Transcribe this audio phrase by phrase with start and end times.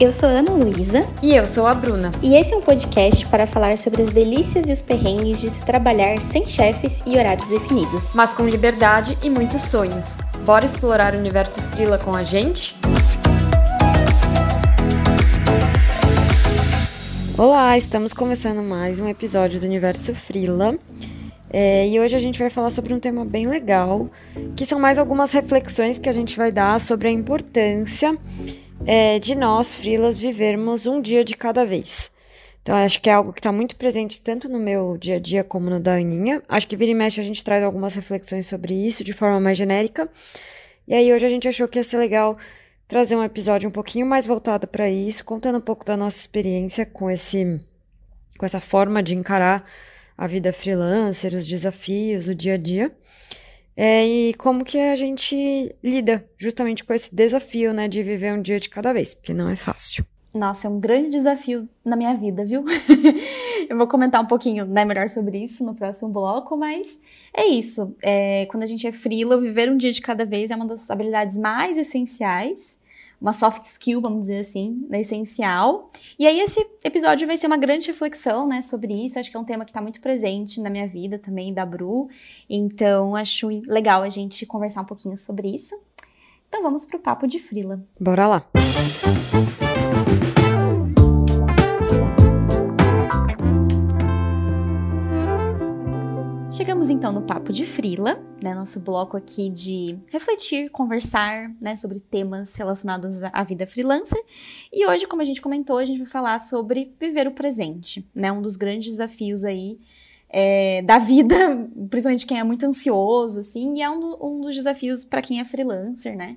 [0.00, 1.06] Eu sou Ana Luísa.
[1.22, 2.10] E eu sou a Bruna.
[2.22, 5.60] E esse é um podcast para falar sobre as delícias e os perrengues de se
[5.60, 8.14] trabalhar sem chefes e horários definidos.
[8.14, 10.16] Mas com liberdade e muitos sonhos.
[10.46, 12.74] Bora explorar o universo Frila com a gente?
[17.36, 20.78] Olá, estamos começando mais um episódio do Universo Frila.
[21.50, 24.08] É, e hoje a gente vai falar sobre um tema bem legal,
[24.56, 28.16] que são mais algumas reflexões que a gente vai dar sobre a importância
[28.86, 32.10] é, de nós, frilas, vivermos um dia de cada vez.
[32.62, 35.42] Então, acho que é algo que está muito presente tanto no meu dia a dia
[35.42, 36.42] como no da Aninha.
[36.48, 39.56] Acho que vira e mexe a gente traz algumas reflexões sobre isso de forma mais
[39.56, 40.08] genérica.
[40.86, 42.36] E aí, hoje a gente achou que ia ser legal
[42.86, 46.84] trazer um episódio um pouquinho mais voltado para isso, contando um pouco da nossa experiência
[46.84, 47.60] com esse
[48.38, 49.64] com essa forma de encarar
[50.16, 52.90] a vida freelancer, os desafios, o dia a dia.
[53.76, 58.42] É, e como que a gente lida justamente com esse desafio, né, de viver um
[58.42, 60.04] dia de cada vez, porque não é fácil.
[60.32, 62.64] Nossa, é um grande desafio na minha vida, viu?
[63.68, 67.00] eu vou comentar um pouquinho, né, melhor sobre isso no próximo bloco, mas
[67.36, 67.96] é isso.
[68.02, 70.90] É, quando a gente é freela, viver um dia de cada vez é uma das
[70.90, 72.79] habilidades mais essenciais
[73.20, 75.90] uma soft skill, vamos dizer assim, né, essencial.
[76.18, 79.18] E aí esse episódio vai ser uma grande reflexão, né, sobre isso.
[79.18, 82.08] Acho que é um tema que está muito presente na minha vida também, da Bru.
[82.48, 85.78] Então, acho legal a gente conversar um pouquinho sobre isso.
[86.48, 87.84] Então, vamos pro papo de frila.
[88.00, 88.46] Bora lá.
[96.70, 101.98] Chegamos então no Papo de Frila, né, nosso bloco aqui de refletir, conversar, né, sobre
[101.98, 104.22] temas relacionados à vida freelancer.
[104.72, 108.30] E hoje, como a gente comentou, a gente vai falar sobre viver o presente, né,
[108.30, 109.80] um dos grandes desafios aí
[110.28, 111.34] é, da vida,
[111.90, 115.44] principalmente quem é muito ansioso, assim, e é um, um dos desafios para quem é
[115.44, 116.36] freelancer, né.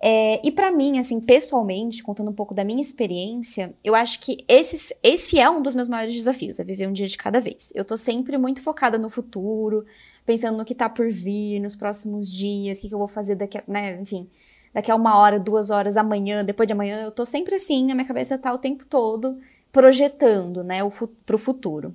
[0.00, 4.44] É, e para mim, assim, pessoalmente, contando um pouco da minha experiência, eu acho que
[4.46, 7.72] esse, esse é um dos meus maiores desafios, é viver um dia de cada vez.
[7.74, 9.84] Eu tô sempre muito focada no futuro,
[10.24, 13.34] pensando no que tá por vir, nos próximos dias, o que, que eu vou fazer
[13.34, 14.28] daqui a, né, enfim,
[14.72, 17.94] daqui a uma hora, duas horas, amanhã, depois de amanhã, eu tô sempre assim, a
[17.94, 19.38] minha cabeça tá o tempo todo
[19.72, 20.90] projetando, né, o,
[21.26, 21.94] pro futuro.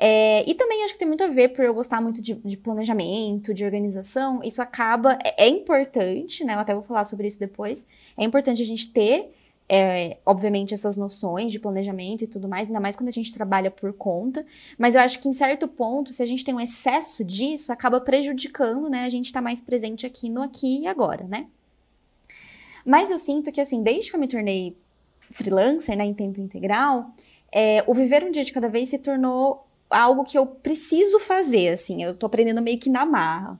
[0.00, 2.56] É, e também acho que tem muito a ver por eu gostar muito de, de
[2.56, 4.40] planejamento, de organização.
[4.44, 5.18] Isso acaba.
[5.24, 6.54] É, é, importante, né?
[6.54, 7.84] Eu até vou falar sobre isso depois.
[8.16, 9.34] É importante a gente ter,
[9.68, 13.72] é, obviamente, essas noções de planejamento e tudo mais, ainda mais quando a gente trabalha
[13.72, 14.46] por conta.
[14.78, 18.00] Mas eu acho que em certo ponto, se a gente tem um excesso disso, acaba
[18.00, 19.04] prejudicando, né?
[19.04, 21.48] A gente tá mais presente aqui no aqui e agora, né?
[22.84, 24.76] Mas eu sinto que, assim, desde que eu me tornei
[25.30, 27.10] freelancer, né, em tempo integral,
[27.52, 31.70] é, o viver um dia de cada vez se tornou algo que eu preciso fazer,
[31.70, 33.58] assim, eu tô aprendendo meio que na marra.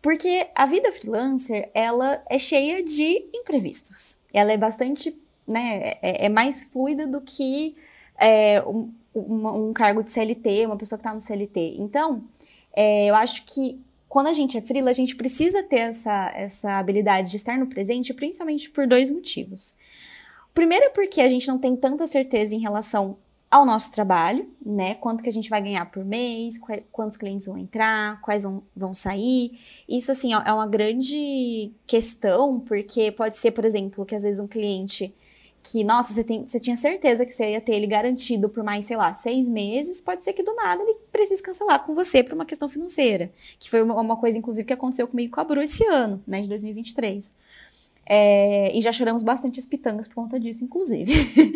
[0.00, 4.20] Porque a vida freelancer, ela é cheia de imprevistos.
[4.32, 7.74] Ela é bastante, né, é, é mais fluida do que
[8.20, 11.76] é, um, um, cargo de CLT, uma pessoa que tá no CLT.
[11.78, 12.22] Então,
[12.74, 16.78] é, eu acho que quando a gente é freela, a gente precisa ter essa, essa
[16.78, 19.74] habilidade de estar no presente, principalmente por dois motivos.
[20.52, 23.16] Primeiro, porque a gente não tem tanta certeza em relação
[23.54, 24.96] ao nosso trabalho, né?
[24.96, 26.58] Quanto que a gente vai ganhar por mês,
[26.90, 29.60] quantos clientes vão entrar, quais vão, vão sair.
[29.88, 34.48] Isso, assim, é uma grande questão, porque pode ser, por exemplo, que às vezes um
[34.48, 35.14] cliente
[35.62, 38.86] que, nossa, você, tem, você tinha certeza que você ia ter ele garantido por mais,
[38.86, 42.34] sei lá, seis meses, pode ser que do nada ele precise cancelar com você por
[42.34, 43.30] uma questão financeira.
[43.56, 46.40] Que foi uma, uma coisa, inclusive, que aconteceu comigo com a Bru esse ano, né,
[46.40, 47.32] de 2023.
[48.06, 51.12] É, e já choramos bastante as pitangas por conta disso, inclusive.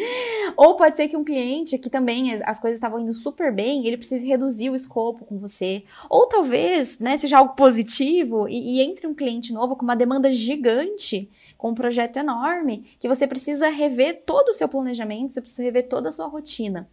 [0.57, 3.97] Ou pode ser que um cliente que também as coisas estavam indo super bem, ele
[3.97, 5.85] precise reduzir o escopo com você.
[6.09, 10.31] Ou talvez, né, seja algo positivo e, e entre um cliente novo com uma demanda
[10.31, 15.63] gigante, com um projeto enorme, que você precisa rever todo o seu planejamento, você precisa
[15.63, 16.89] rever toda a sua rotina.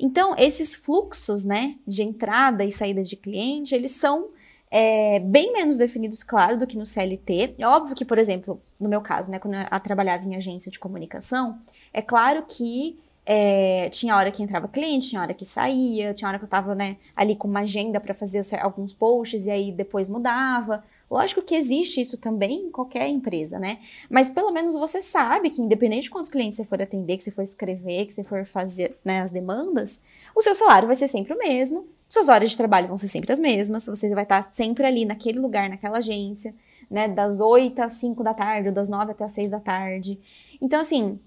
[0.00, 4.30] Então, esses fluxos, né, de entrada e saída de cliente, eles são
[4.70, 7.54] é, bem menos definidos, claro, do que no CLT.
[7.58, 10.78] É óbvio que, por exemplo, no meu caso, né, quando eu trabalhava em agência de
[10.78, 11.58] comunicação,
[11.92, 16.38] é claro que é, tinha hora que entrava cliente, tinha hora que saía, tinha hora
[16.38, 20.08] que eu tava, né, ali com uma agenda para fazer alguns posts e aí depois
[20.08, 20.84] mudava.
[21.10, 23.78] Lógico que existe isso também em qualquer empresa, né?
[24.10, 27.30] Mas pelo menos você sabe que, independente de quantos clientes você for atender, que você
[27.30, 30.00] for escrever, que você for fazer né, as demandas,
[30.34, 33.32] o seu salário vai ser sempre o mesmo suas horas de trabalho vão ser sempre
[33.32, 36.54] as mesmas, você vai estar sempre ali naquele lugar, naquela agência,
[36.90, 40.18] né, das 8 às 5 da tarde, ou das 9 até as 6 da tarde.
[40.60, 41.18] Então, assim,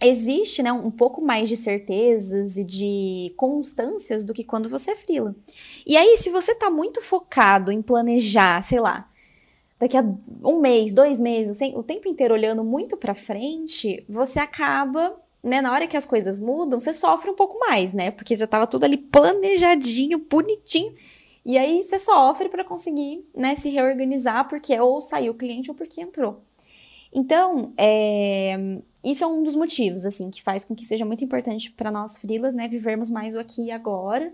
[0.00, 4.96] existe, né, um pouco mais de certezas e de constâncias do que quando você é
[4.96, 5.34] frila.
[5.86, 9.08] E aí, se você tá muito focado em planejar, sei lá,
[9.78, 10.04] daqui a
[10.44, 15.72] um mês, dois meses, o tempo inteiro olhando muito para frente, você acaba, né, na
[15.72, 18.10] hora que as coisas mudam, você sofre um pouco mais, né?
[18.10, 20.94] Porque já tava tudo ali planejadinho, bonitinho.
[21.44, 25.76] E aí você sofre para conseguir, né, se reorganizar porque ou saiu o cliente ou
[25.76, 26.40] porque entrou.
[27.12, 28.56] Então, é,
[29.04, 32.18] isso é um dos motivos, assim, que faz com que seja muito importante para nós
[32.18, 34.32] frilas, né, vivermos mais o aqui e agora,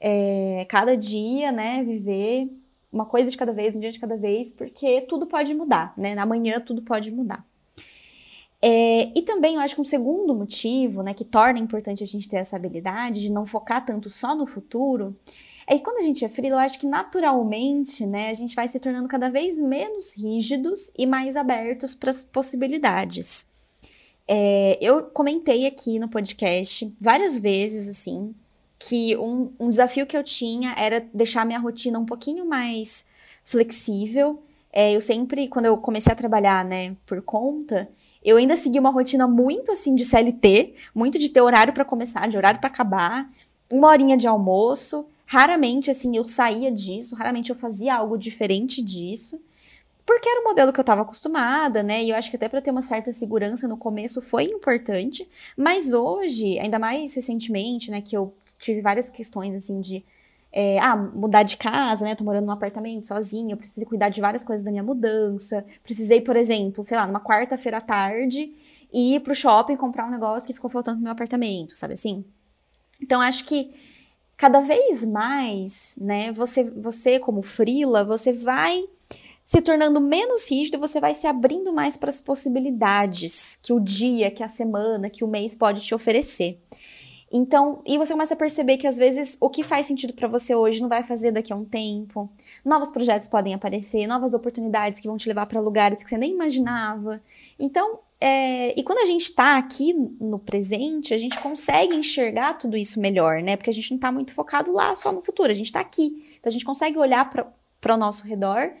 [0.00, 2.50] é, cada dia, né, viver
[2.92, 6.14] uma coisa de cada vez, um dia de cada vez, porque tudo pode mudar, né,
[6.14, 7.46] na manhã tudo pode mudar.
[8.60, 12.28] É, e também eu acho que um segundo motivo, né, que torna importante a gente
[12.28, 15.16] ter essa habilidade de não focar tanto só no futuro,
[15.66, 18.66] é que quando a gente é frila, eu acho que naturalmente, né, a gente vai
[18.66, 23.46] se tornando cada vez menos rígidos e mais abertos para as possibilidades.
[24.26, 28.34] É, eu comentei aqui no podcast várias vezes, assim,
[28.78, 33.04] que um, um desafio que eu tinha era deixar minha rotina um pouquinho mais
[33.44, 34.42] flexível.
[34.72, 37.88] É, eu sempre, quando eu comecei a trabalhar, né, por conta,
[38.24, 42.28] eu ainda segui uma rotina muito assim de CLT, muito de ter horário para começar,
[42.28, 43.30] de horário para acabar,
[43.70, 45.06] uma horinha de almoço.
[45.26, 49.40] Raramente, assim, eu saía disso, raramente eu fazia algo diferente disso,
[50.06, 52.02] porque era o modelo que eu estava acostumada, né?
[52.02, 55.92] E eu acho que até para ter uma certa segurança no começo foi importante, mas
[55.92, 60.02] hoje, ainda mais recentemente, né, que eu tive várias questões, assim, de
[60.52, 62.14] é, ah, mudar de casa, né?
[62.14, 65.64] Tô morando num apartamento sozinha, eu preciso cuidar de várias coisas da minha mudança.
[65.82, 68.52] Precisei, por exemplo, sei lá, numa quarta-feira à tarde,
[68.92, 72.24] ir pro shopping comprar um negócio que ficou faltando no meu apartamento, sabe assim?
[73.00, 73.70] Então, acho que
[74.36, 78.82] cada vez mais, né, você, você como frila, você vai
[79.44, 84.30] se tornando menos rígido, você vai se abrindo mais para as possibilidades que o dia,
[84.30, 86.60] que a semana, que o mês pode te oferecer.
[87.30, 90.54] Então, e você começa a perceber que às vezes o que faz sentido para você
[90.54, 92.30] hoje não vai fazer daqui a um tempo.
[92.64, 96.32] Novos projetos podem aparecer, novas oportunidades que vão te levar para lugares que você nem
[96.32, 97.20] imaginava.
[97.58, 102.76] Então, é, e quando a gente está aqui no presente, a gente consegue enxergar tudo
[102.76, 103.56] isso melhor, né?
[103.56, 106.24] Porque a gente não está muito focado lá só no futuro, a gente está aqui.
[106.38, 108.72] Então a gente consegue olhar para o nosso redor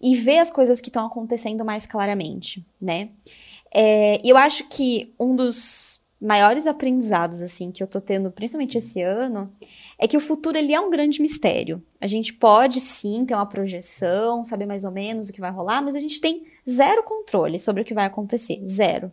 [0.00, 3.10] e ver as coisas que estão acontecendo mais claramente, né?
[3.74, 8.78] É, e eu acho que um dos maiores aprendizados, assim, que eu tô tendo, principalmente
[8.78, 9.52] esse ano,
[9.98, 11.82] é que o futuro, ele é um grande mistério.
[12.00, 15.82] A gente pode, sim, ter uma projeção, saber mais ou menos o que vai rolar,
[15.82, 19.12] mas a gente tem zero controle sobre o que vai acontecer, zero.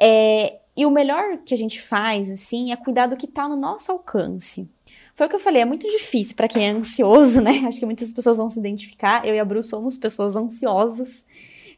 [0.00, 3.56] É, e o melhor que a gente faz, assim, é cuidar do que tá no
[3.56, 4.68] nosso alcance.
[5.14, 7.64] Foi o que eu falei, é muito difícil para quem é ansioso, né?
[7.68, 9.26] Acho que muitas pessoas vão se identificar.
[9.26, 11.26] Eu e a Bru somos pessoas ansiosas.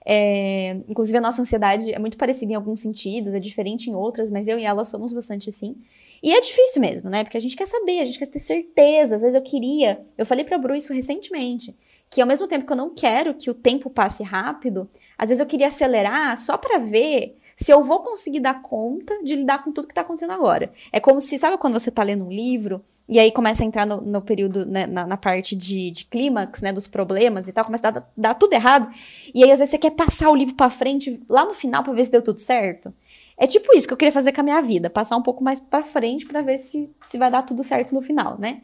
[0.07, 4.31] É, inclusive, a nossa ansiedade é muito parecida em alguns sentidos, é diferente em outras,
[4.31, 5.77] mas eu e ela somos bastante assim.
[6.23, 7.23] E é difícil mesmo, né?
[7.23, 9.17] Porque a gente quer saber, a gente quer ter certeza.
[9.17, 10.05] Às vezes eu queria.
[10.17, 11.77] Eu falei pra Bru isso recentemente.
[12.11, 15.41] Que ao mesmo tempo que eu não quero que o tempo passe rápido, às vezes
[15.41, 19.73] eu queria acelerar só para ver se eu vou conseguir dar conta de lidar com
[19.73, 20.73] tudo que tá acontecendo agora.
[20.93, 23.87] É como se, sabe quando você tá lendo um livro e aí começa a entrar
[23.87, 27.65] no, no período, né, na, na, parte de, de clímax, né, dos problemas e tal,
[27.65, 28.89] começa a dar, dar, tudo errado.
[29.35, 31.93] E aí, às vezes, você quer passar o livro pra frente, lá no final, pra
[31.93, 32.95] ver se deu tudo certo.
[33.37, 35.61] É tipo isso que eu queria fazer com a minha vida, passar um pouco mais
[35.61, 38.63] pra frente para ver se, se vai dar tudo certo no final, né?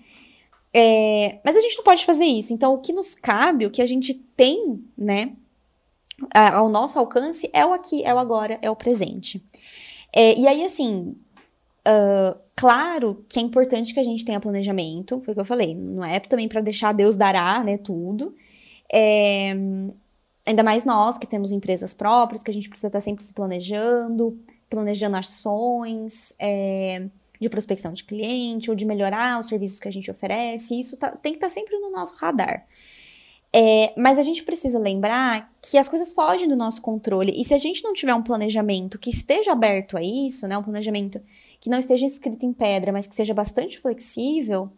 [0.73, 2.55] É, mas a gente não pode fazer isso.
[2.55, 5.33] Então, o que nos cabe, o que a gente tem, né,
[6.33, 9.45] ao nosso alcance, é o aqui, é o agora, é o presente.
[10.15, 11.17] É, e aí, assim,
[11.87, 15.75] uh, Claro que é importante que a gente tenha planejamento, foi o que eu falei,
[15.75, 18.35] não é também para deixar Deus dará, né, tudo.
[18.93, 19.55] É,
[20.45, 24.39] ainda mais nós que temos empresas próprias, que a gente precisa estar sempre se planejando,
[24.69, 27.09] planejando ações é,
[27.41, 30.79] de prospecção de cliente ou de melhorar os serviços que a gente oferece.
[30.79, 32.67] Isso tá, tem que estar sempre no nosso radar.
[33.53, 37.33] É, mas a gente precisa lembrar que as coisas fogem do nosso controle.
[37.35, 40.63] E se a gente não tiver um planejamento que esteja aberto a isso, né, um
[40.63, 41.21] planejamento
[41.59, 44.71] que não esteja escrito em pedra, mas que seja bastante flexível,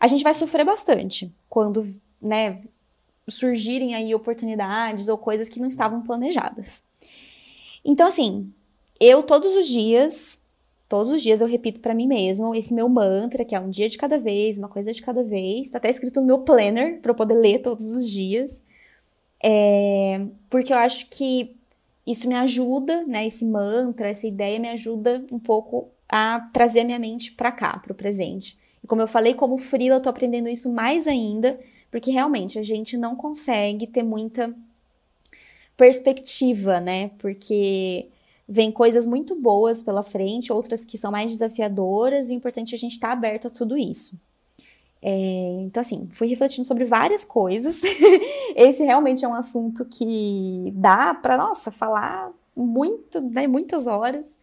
[0.00, 1.86] a gente vai sofrer bastante quando,
[2.20, 2.60] né,
[3.28, 6.82] surgirem aí oportunidades ou coisas que não estavam planejadas.
[7.84, 8.52] Então, assim,
[8.98, 10.40] eu todos os dias,
[10.88, 13.88] todos os dias eu repito para mim mesmo esse meu mantra, que é um dia
[13.88, 15.68] de cada vez, uma coisa de cada vez.
[15.68, 18.64] Tá até escrito no meu planner para eu poder ler todos os dias.
[19.42, 21.56] É, porque eu acho que
[22.06, 23.26] isso me ajuda, né?
[23.26, 27.78] Esse mantra, essa ideia me ajuda um pouco a trazer a minha mente para cá,
[27.78, 28.58] para o presente.
[28.82, 32.62] E como eu falei, como frila, eu tô aprendendo isso mais ainda, porque realmente a
[32.62, 34.54] gente não consegue ter muita
[35.76, 37.10] perspectiva, né?
[37.18, 38.08] Porque
[38.48, 42.76] vem coisas muito boas pela frente, outras que são mais desafiadoras, e o importante é
[42.76, 44.18] a gente estar tá aberto a tudo isso.
[45.02, 47.82] É, então, assim, fui refletindo sobre várias coisas.
[48.56, 54.38] Esse realmente é um assunto que dá para, nossa, falar muito, né, muitas horas.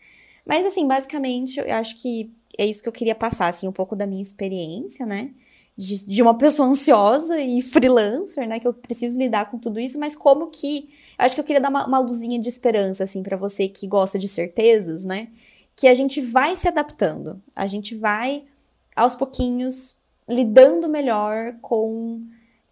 [0.45, 3.95] Mas, assim, basicamente, eu acho que é isso que eu queria passar, assim, um pouco
[3.95, 5.31] da minha experiência, né?
[5.77, 8.59] De, de, uma pessoa ansiosa e freelancer, né?
[8.59, 10.89] Que eu preciso lidar com tudo isso, mas como que.
[11.17, 13.85] Eu acho que eu queria dar uma, uma luzinha de esperança, assim, para você que
[13.85, 15.29] gosta de certezas, né?
[15.75, 18.45] Que a gente vai se adaptando, a gente vai,
[18.95, 19.97] aos pouquinhos,
[20.29, 22.21] lidando melhor com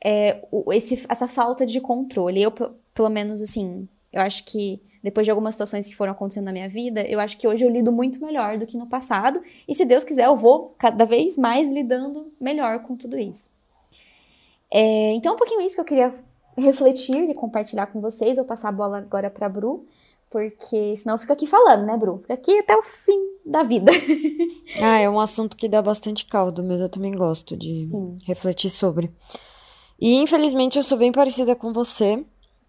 [0.04, 0.42] é,
[0.72, 2.42] esse, essa falta de controle.
[2.42, 6.54] Eu, pelo menos, assim, eu acho que depois de algumas situações que foram acontecendo na
[6.54, 9.42] minha vida, eu acho que hoje eu lido muito melhor do que no passado.
[9.68, 13.52] E se Deus quiser, eu vou cada vez mais lidando melhor com tudo isso.
[14.72, 16.14] É, então, é um pouquinho isso que eu queria
[16.58, 18.38] refletir e compartilhar com vocês.
[18.38, 19.86] Vou passar a bola agora para Bru,
[20.32, 22.20] porque senão eu fico aqui falando, né, Bru?
[22.20, 23.92] Fica aqui até o fim da vida.
[24.82, 28.18] ah, é um assunto que dá bastante caldo, mas eu também gosto de Sim.
[28.26, 29.12] refletir sobre.
[30.00, 32.24] E infelizmente eu sou bem parecida com você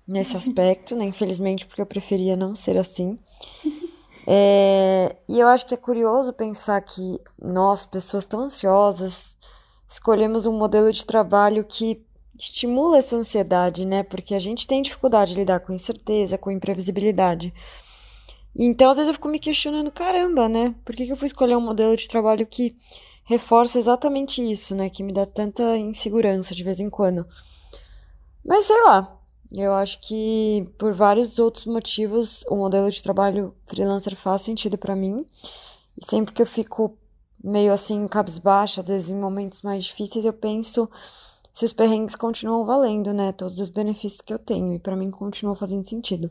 [0.07, 1.05] nesse aspecto, né?
[1.05, 3.19] Infelizmente, porque eu preferia não ser assim.
[4.27, 9.37] É, e eu acho que é curioso pensar que nós, pessoas tão ansiosas,
[9.87, 12.03] escolhemos um modelo de trabalho que
[12.39, 14.03] estimula essa ansiedade, né?
[14.03, 17.53] Porque a gente tem dificuldade de lidar com incerteza, com imprevisibilidade.
[18.57, 20.75] Então, às vezes eu fico me questionando, caramba, né?
[20.85, 22.77] Por que, que eu fui escolher um modelo de trabalho que
[23.25, 24.89] reforça exatamente isso, né?
[24.89, 27.27] Que me dá tanta insegurança de vez em quando.
[28.45, 29.19] Mas sei lá,
[29.53, 34.97] eu acho que por vários outros motivos o modelo de trabalho freelancer faz sentido para
[34.97, 35.27] mim.
[35.97, 36.97] E sempre que eu fico
[37.43, 40.89] meio assim, cabisbaixa, às vezes em momentos mais difíceis, eu penso
[41.53, 43.31] se os perrengues continuam valendo, né?
[43.33, 44.75] Todos os benefícios que eu tenho.
[44.75, 46.31] E para mim continua fazendo sentido.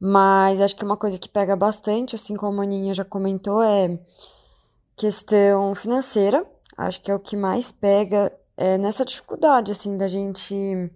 [0.00, 3.98] Mas acho que uma coisa que pega bastante, assim como a Aninha já comentou, é
[4.96, 6.46] questão financeira.
[6.76, 10.90] Acho que é o que mais pega é nessa dificuldade, assim, da gente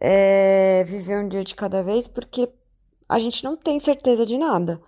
[0.00, 2.50] é, viver um dia de cada vez, porque
[3.08, 4.80] a gente não tem certeza de nada.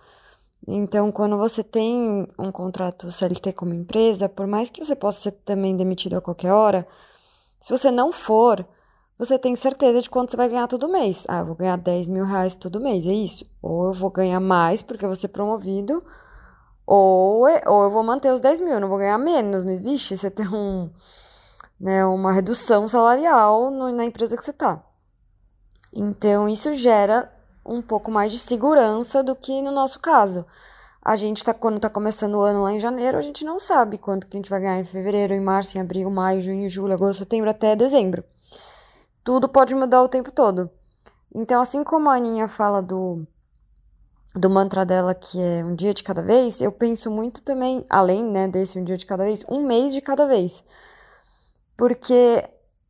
[0.67, 5.31] Então, quando você tem um contrato CLT como empresa, por mais que você possa ser
[5.43, 6.87] também demitido a qualquer hora,
[7.61, 8.65] se você não for,
[9.17, 11.25] você tem certeza de quanto você vai ganhar todo mês.
[11.27, 13.45] Ah, eu vou ganhar 10 mil reais todo mês, é isso.
[13.61, 16.03] Ou eu vou ganhar mais porque eu vou ser promovido,
[16.85, 19.65] ou, é, ou eu vou manter os 10 mil, eu não vou ganhar menos.
[19.65, 20.89] Não existe você ter um,
[21.79, 24.83] né, uma redução salarial na empresa que você está.
[25.95, 27.31] Então, isso gera
[27.65, 30.45] um pouco mais de segurança do que no nosso caso.
[31.01, 33.97] A gente tá, quando tá começando o ano lá em janeiro, a gente não sabe
[33.97, 36.93] quanto que a gente vai ganhar em fevereiro, em março, em abril, maio, junho, julho,
[36.93, 38.23] agosto, setembro, até dezembro.
[39.23, 40.69] Tudo pode mudar o tempo todo.
[41.33, 43.25] Então, assim como a Aninha fala do,
[44.35, 48.23] do mantra dela, que é um dia de cada vez, eu penso muito também, além
[48.23, 50.63] né, desse um dia de cada vez, um mês de cada vez.
[51.75, 52.43] Porque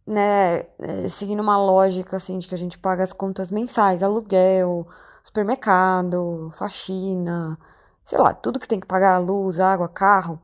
[0.05, 4.87] né, é, seguindo uma lógica assim de que a gente paga as contas mensais, aluguel,
[5.23, 7.57] supermercado, faxina,
[8.03, 10.39] sei lá, tudo que tem que pagar, luz, água, carro,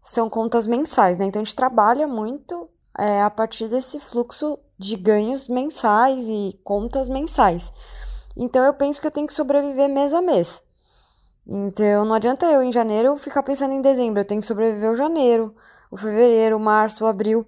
[0.00, 1.26] são contas mensais, né?
[1.26, 2.68] Então a gente trabalha muito
[2.98, 7.72] é, a partir desse fluxo de ganhos mensais e contas mensais.
[8.36, 10.62] Então eu penso que eu tenho que sobreviver mês a mês.
[11.46, 14.94] Então não adianta eu em janeiro ficar pensando em dezembro, eu tenho que sobreviver o
[14.94, 15.54] janeiro,
[15.90, 17.46] o fevereiro, o março, o abril.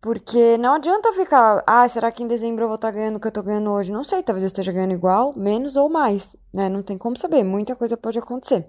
[0.00, 3.20] Porque não adianta ficar, ah, será que em dezembro eu vou estar tá ganhando o
[3.20, 3.90] que eu tô ganhando hoje?
[3.90, 6.68] Não sei, talvez eu esteja ganhando igual, menos ou mais, né?
[6.68, 8.68] Não tem como saber, muita coisa pode acontecer.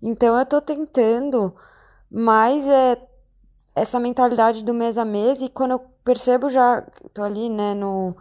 [0.00, 1.54] Então eu tô tentando
[2.08, 3.02] mais é,
[3.74, 6.82] essa mentalidade do mês a mês e quando eu percebo já,
[7.12, 8.14] tô ali, né, no,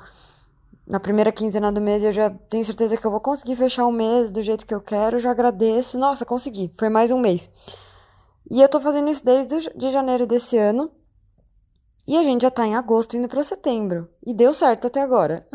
[0.87, 3.91] na primeira quinzena do mês eu já tenho certeza que eu vou conseguir fechar o
[3.91, 5.99] mês do jeito que eu quero, já agradeço.
[5.99, 7.49] Nossa, consegui, foi mais um mês.
[8.49, 10.91] E eu tô fazendo isso desde de janeiro desse ano.
[12.07, 14.09] E a gente já tá em agosto indo para setembro.
[14.25, 15.43] E deu certo até agora.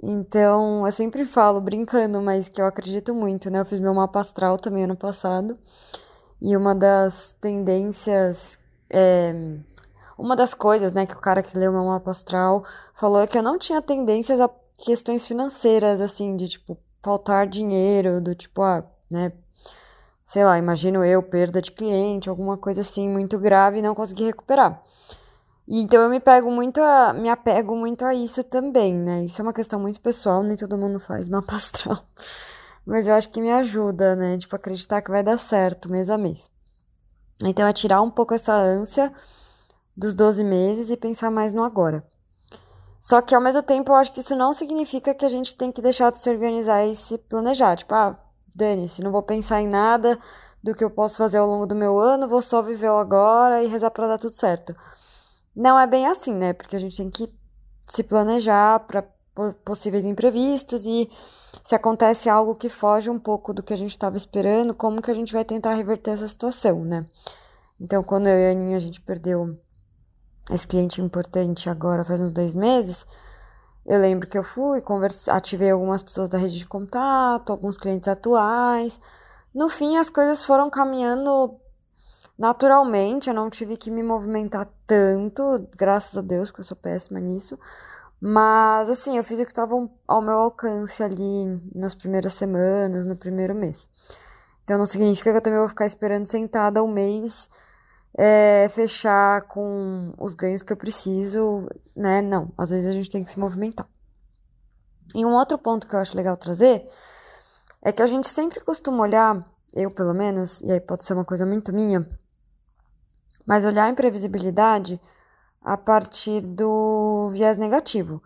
[0.00, 3.58] Então, eu sempre falo, brincando, mas que eu acredito muito, né?
[3.58, 5.58] Eu fiz meu mapa astral também ano passado.
[6.40, 8.60] E uma das tendências.
[8.88, 9.34] É,
[10.16, 13.36] uma das coisas, né, que o cara que leu meu mapa astral falou é que
[13.36, 18.84] eu não tinha tendências a questões financeiras, assim, de tipo, faltar dinheiro, do tipo, ah,
[19.10, 19.32] né?
[20.24, 24.26] Sei lá, imagino eu, perda de cliente, alguma coisa assim muito grave e não conseguir
[24.26, 24.82] recuperar.
[25.70, 29.24] Então eu me pego muito a, me apego muito a isso também, né?
[29.24, 32.02] Isso é uma questão muito pessoal, nem todo mundo faz mapa astral.
[32.86, 34.38] Mas eu acho que me ajuda, né?
[34.38, 36.50] Tipo, acreditar que vai dar certo mês a mês.
[37.44, 39.12] Então é tirar um pouco essa ânsia
[39.94, 42.02] dos 12 meses e pensar mais no agora.
[42.98, 45.70] Só que ao mesmo tempo eu acho que isso não significa que a gente tem
[45.70, 47.76] que deixar de se organizar e se planejar.
[47.76, 48.18] Tipo, ah,
[48.56, 50.18] dane-se, não vou pensar em nada
[50.62, 53.62] do que eu posso fazer ao longo do meu ano, vou só viver o agora
[53.62, 54.74] e rezar para dar tudo certo.
[55.54, 56.52] Não é bem assim, né?
[56.52, 57.32] Porque a gente tem que
[57.86, 59.04] se planejar para
[59.64, 61.08] possíveis imprevistos e
[61.62, 65.10] se acontece algo que foge um pouco do que a gente estava esperando, como que
[65.10, 67.06] a gente vai tentar reverter essa situação, né?
[67.80, 69.56] Então, quando eu e a Aninha a gente perdeu
[70.50, 73.06] esse cliente importante agora faz uns dois meses,
[73.88, 78.06] eu lembro que eu fui, converse, ativei algumas pessoas da rede de contato, alguns clientes
[78.06, 79.00] atuais.
[79.54, 81.58] No fim, as coisas foram caminhando
[82.38, 87.18] naturalmente, eu não tive que me movimentar tanto, graças a Deus, porque eu sou péssima
[87.20, 87.58] nisso.
[88.20, 89.74] Mas, assim, eu fiz o que estava
[90.06, 93.88] ao meu alcance ali nas primeiras semanas, no primeiro mês.
[94.64, 97.48] Então, não significa que eu também vou ficar esperando sentada um mês
[98.16, 102.22] é, fechar com os ganhos que eu preciso, né?
[102.22, 103.88] Não, às vezes a gente tem que se movimentar.
[105.14, 106.86] E um outro ponto que eu acho legal trazer
[107.82, 111.24] é que a gente sempre costuma olhar, eu pelo menos, e aí pode ser uma
[111.24, 112.06] coisa muito minha,
[113.48, 115.00] mas olhar a imprevisibilidade
[115.62, 118.22] a partir do viés negativo.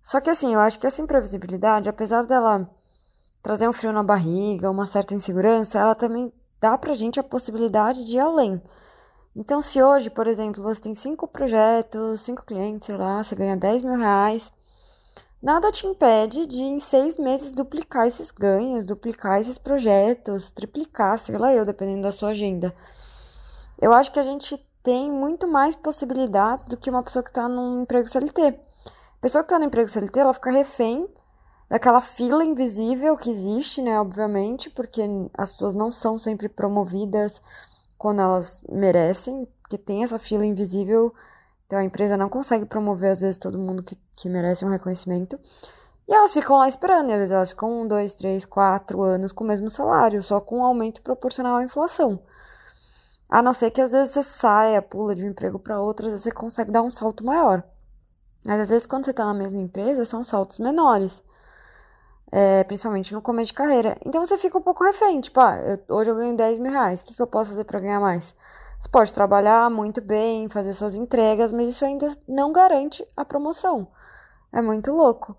[0.00, 2.70] Só que assim, eu acho que essa imprevisibilidade, apesar dela
[3.42, 8.04] trazer um frio na barriga, uma certa insegurança, ela também dá pra gente a possibilidade
[8.04, 8.62] de ir além.
[9.34, 13.56] Então, se hoje, por exemplo, você tem cinco projetos, cinco clientes, sei lá, você ganha
[13.56, 14.52] 10 mil reais,
[15.42, 21.36] nada te impede de, em seis meses, duplicar esses ganhos, duplicar esses projetos, triplicar, sei
[21.38, 22.72] lá eu, dependendo da sua agenda.
[23.84, 27.46] Eu acho que a gente tem muito mais possibilidades do que uma pessoa que está
[27.46, 28.40] num emprego CLT.
[28.40, 31.06] A pessoa que está no emprego CLT, ela fica refém
[31.68, 35.02] daquela fila invisível que existe, né, obviamente, porque
[35.36, 37.42] as pessoas não são sempre promovidas
[37.98, 41.12] quando elas merecem, porque tem essa fila invisível,
[41.66, 45.38] então a empresa não consegue promover, às vezes, todo mundo que, que merece um reconhecimento.
[46.08, 49.30] E elas ficam lá esperando, e às vezes elas ficam um, dois, três, quatro anos
[49.30, 52.18] com o mesmo salário, só com um aumento proporcional à inflação.
[53.34, 56.12] A não ser que às vezes você saia, pula de um emprego para outro, às
[56.12, 57.64] vezes você consegue dar um salto maior.
[58.44, 61.22] Mas às vezes quando você está na mesma empresa, são saltos menores
[62.34, 63.96] é, principalmente no começo de carreira.
[64.04, 67.00] Então você fica um pouco refém, tipo, ah, eu, hoje eu ganho 10 mil reais,
[67.00, 68.34] o que, que eu posso fazer para ganhar mais?
[68.76, 73.86] Você pode trabalhar muito bem, fazer suas entregas, mas isso ainda não garante a promoção.
[74.52, 75.36] É muito louco,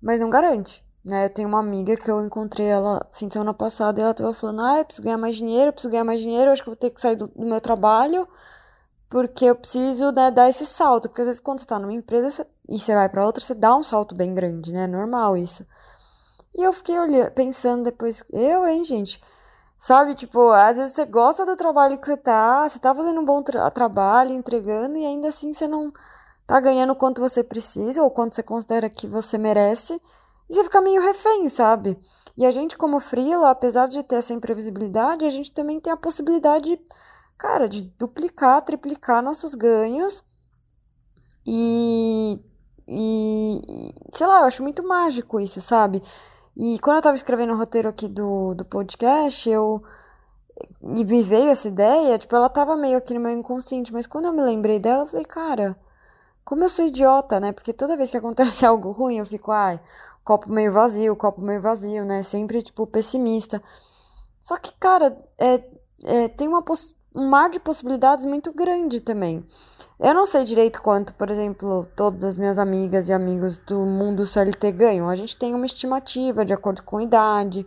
[0.00, 0.85] mas não garante.
[1.06, 1.26] Né?
[1.26, 4.34] Eu tenho uma amiga que eu encontrei ela fim de semana passada e ela tava
[4.34, 6.68] falando: ah, eu preciso ganhar mais dinheiro, eu preciso ganhar mais dinheiro, eu acho que
[6.68, 8.28] vou ter que sair do, do meu trabalho
[9.08, 11.08] porque eu preciso né, dar esse salto.
[11.08, 13.74] Porque às vezes quando você tá numa empresa e você vai para outra, você dá
[13.74, 14.84] um salto bem grande, né?
[14.84, 15.64] É normal isso.
[16.54, 19.20] E eu fiquei olhando, pensando depois, eu, hein, gente?
[19.78, 23.24] Sabe, tipo, às vezes você gosta do trabalho que você tá, você tá fazendo um
[23.24, 25.92] bom tra trabalho, entregando, e ainda assim você não
[26.46, 30.00] tá ganhando quanto você precisa, ou quanto você considera que você merece,
[30.48, 31.98] e você fica meio refém, sabe?
[32.36, 35.96] E a gente, como freela, apesar de ter essa imprevisibilidade, a gente também tem a
[35.96, 36.78] possibilidade,
[37.38, 40.22] cara, de duplicar, triplicar nossos ganhos.
[41.46, 42.38] E,
[42.86, 43.62] e,
[44.12, 46.02] sei lá, eu acho muito mágico isso, sabe?
[46.56, 49.82] E quando eu tava escrevendo o roteiro aqui do, do podcast, eu.
[50.82, 54.26] E me veio essa ideia, tipo, ela tava meio aqui no meu inconsciente, mas quando
[54.26, 55.76] eu me lembrei dela, eu falei, cara,
[56.42, 57.52] como eu sou idiota, né?
[57.52, 59.78] Porque toda vez que acontece algo ruim, eu fico, ai,
[60.26, 62.20] copo meio vazio, copo meio vazio, né?
[62.22, 63.62] Sempre, tipo, pessimista.
[64.40, 65.62] Só que, cara, é,
[66.02, 66.62] é, tem uma
[67.14, 69.46] um mar de possibilidades muito grande também.
[69.98, 74.26] Eu não sei direito quanto, por exemplo, todas as minhas amigas e amigos do mundo
[74.26, 75.08] CLT ganham.
[75.08, 77.66] A gente tem uma estimativa de acordo com idade,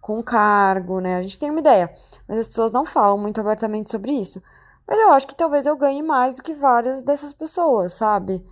[0.00, 1.16] com cargo, né?
[1.16, 1.90] A gente tem uma ideia,
[2.28, 4.42] mas as pessoas não falam muito abertamente sobre isso.
[4.86, 8.44] Mas eu acho que talvez eu ganhe mais do que várias dessas pessoas, sabe?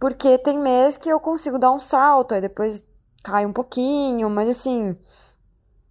[0.00, 2.82] Porque tem meses que eu consigo dar um salto, aí depois
[3.22, 4.96] cai um pouquinho, mas assim,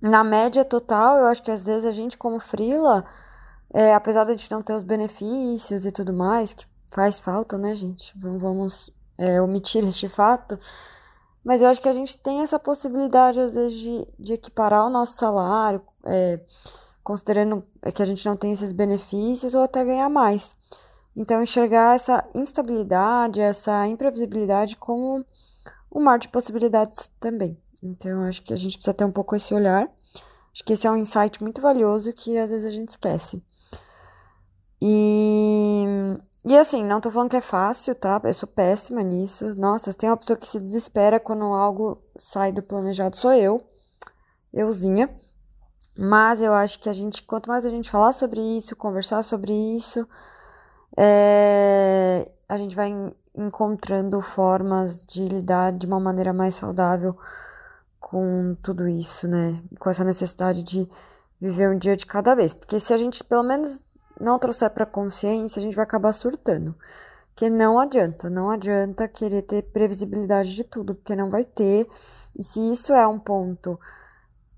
[0.02, 3.06] na média total, eu acho que às vezes a gente, como frila,
[3.72, 7.56] é, apesar de a gente não ter os benefícios e tudo mais, que faz falta,
[7.56, 8.14] né, gente?
[8.18, 10.60] Vamos é, omitir este fato.
[11.44, 14.90] Mas eu acho que a gente tem essa possibilidade, às vezes, de, de equiparar o
[14.90, 16.40] nosso salário, é,
[17.04, 20.56] considerando que a gente não tem esses benefícios, ou até ganhar mais.
[21.16, 25.26] Então, enxergar essa instabilidade, essa imprevisibilidade como
[25.92, 27.58] um mar de possibilidades também.
[27.82, 29.90] Então, acho que a gente precisa ter um pouco esse olhar.
[30.54, 33.42] Acho que esse é um insight muito valioso que às vezes a gente esquece.
[34.82, 35.84] E,
[36.46, 38.20] e assim, não tô falando que é fácil, tá?
[38.24, 39.56] Eu sou péssima nisso.
[39.58, 43.62] Nossa, tem uma pessoa que se desespera quando algo sai do planejado, sou eu.
[44.54, 45.10] Euzinha.
[45.98, 49.52] Mas eu acho que a gente, quanto mais a gente falar sobre isso, conversar sobre
[49.54, 50.08] isso,
[50.98, 52.92] é, a gente vai
[53.36, 57.18] encontrando formas de lidar de uma maneira mais saudável
[58.00, 59.62] com tudo isso, né?
[59.80, 60.88] Com essa necessidade de
[61.40, 62.54] viver um dia de cada vez.
[62.54, 63.84] Porque se a gente, pelo menos,
[64.20, 66.76] não trouxer para consciência, a gente vai acabar surtando.
[67.36, 71.88] Que não adianta, não adianta querer ter previsibilidade de tudo, porque não vai ter.
[72.38, 73.80] E se isso é um ponto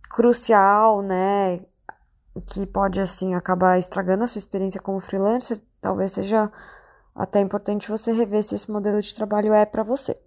[0.10, 1.62] crucial, né,
[2.48, 6.52] que pode assim acabar estragando a sua experiência como freelancer, talvez seja
[7.14, 10.18] até importante você rever se esse modelo de trabalho é para você,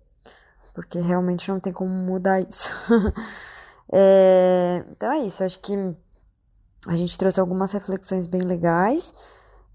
[0.75, 2.75] porque realmente não tem como mudar isso.
[3.91, 5.75] é, então é isso, acho que
[6.87, 9.15] a gente trouxe algumas reflexões bem legais.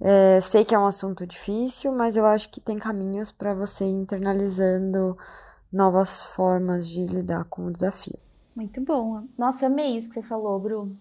[0.02, 3.84] É, sei que é um assunto difícil, mas eu acho que tem caminhos para você
[3.84, 5.18] ir internalizando
[5.72, 8.18] novas formas de lidar com o desafio.
[8.56, 9.24] Muito bom.
[9.38, 10.96] Nossa, amei isso que você falou, Bru.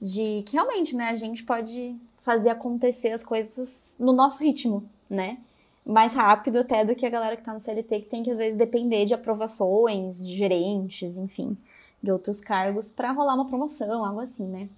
[0.00, 5.38] De que realmente, né, a gente pode fazer acontecer as coisas no nosso ritmo, né?
[5.84, 8.38] Mais rápido até do que a galera que tá no CLT, que tem que às
[8.38, 11.56] vezes depender de aprovações, de gerentes, enfim,
[12.02, 14.68] de outros cargos para rolar uma promoção, algo assim, né?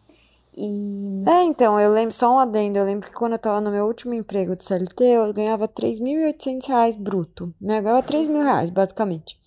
[0.57, 1.21] E...
[1.27, 3.87] É, então, eu lembro, só um adendo, eu lembro que quando eu tava no meu
[3.87, 7.79] último emprego de CLT, eu ganhava 3.800 reais bruto, né?
[7.79, 9.39] Eu ganhava 3 mil reais, basicamente.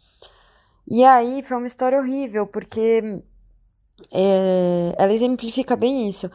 [0.87, 3.21] E aí foi uma história horrível, porque
[4.11, 6.29] é, ela exemplifica bem isso.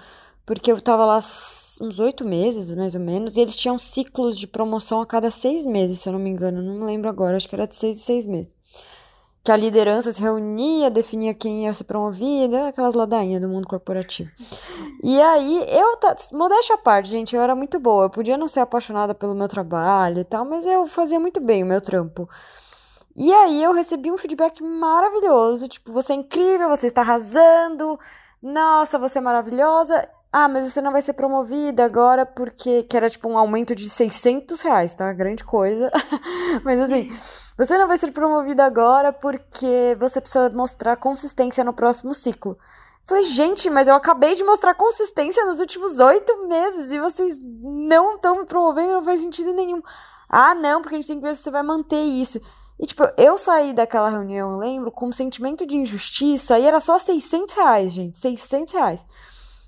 [0.45, 4.47] Porque eu tava lá uns oito meses, mais ou menos, e eles tinham ciclos de
[4.47, 6.63] promoção a cada seis meses, se eu não me engano.
[6.63, 8.55] Não me lembro agora, acho que era de seis em seis meses.
[9.45, 14.31] Que a liderança se reunia, definia quem ia ser promovido, aquelas ladainhas do mundo corporativo.
[15.05, 15.99] E aí, eu,
[16.33, 18.05] modéstia à parte, gente, eu era muito boa.
[18.05, 21.65] Eu podia não ser apaixonada pelo meu trabalho e tal, mas eu fazia muito bem
[21.65, 22.29] o meu trampo.
[23.17, 27.99] E aí eu recebi um feedback maravilhoso, tipo, você é incrível, você está arrasando,
[28.41, 30.09] nossa, você é maravilhosa.
[30.33, 33.91] Ah, mas você não vai ser promovida agora porque que era tipo um aumento de
[33.91, 35.13] 600 reais, tá?
[35.13, 35.91] Grande coisa.
[36.65, 37.13] mas assim,
[37.59, 42.57] você não vai ser promovida agora porque você precisa mostrar consistência no próximo ciclo.
[43.05, 48.15] Falei, gente, mas eu acabei de mostrar consistência nos últimos oito meses e vocês não
[48.15, 49.83] estão me promovendo, não faz sentido nenhum.
[50.31, 52.41] Ah, não, porque a gente tem que ver se você vai manter isso.
[52.81, 56.81] E, tipo, eu saí daquela reunião, eu lembro, com um sentimento de injustiça e era
[56.81, 58.17] só 600 reais, gente.
[58.17, 59.05] 600 reais.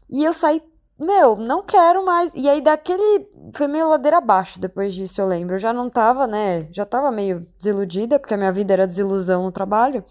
[0.08, 0.62] E eu saí,
[0.98, 2.32] meu, não quero mais.
[2.34, 3.28] E aí, daquele.
[3.54, 5.54] Foi meio ladeira abaixo depois disso, eu lembro.
[5.54, 6.68] Eu já não tava, né?
[6.70, 10.04] Já tava meio desiludida, porque a minha vida era desilusão no trabalho.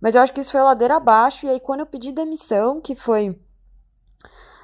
[0.00, 1.46] Mas eu acho que isso foi ladeira abaixo.
[1.46, 3.38] E aí, quando eu pedi demissão, que foi.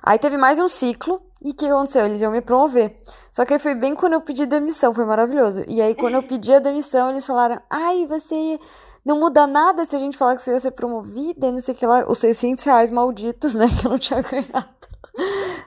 [0.02, 1.22] Aí teve mais um ciclo.
[1.40, 2.06] E o que aconteceu?
[2.06, 3.00] Eles iam me promover.
[3.30, 5.64] Só que foi bem quando eu pedi demissão, foi maravilhoso.
[5.68, 8.58] E aí, quando eu pedi a demissão, eles falaram: ai, você
[9.04, 11.74] não muda nada se a gente falar que você ia ser promovida e não sei
[11.74, 12.04] o que lá.
[12.08, 14.68] Os 600 reais malditos, né, que eu não tinha ganhado.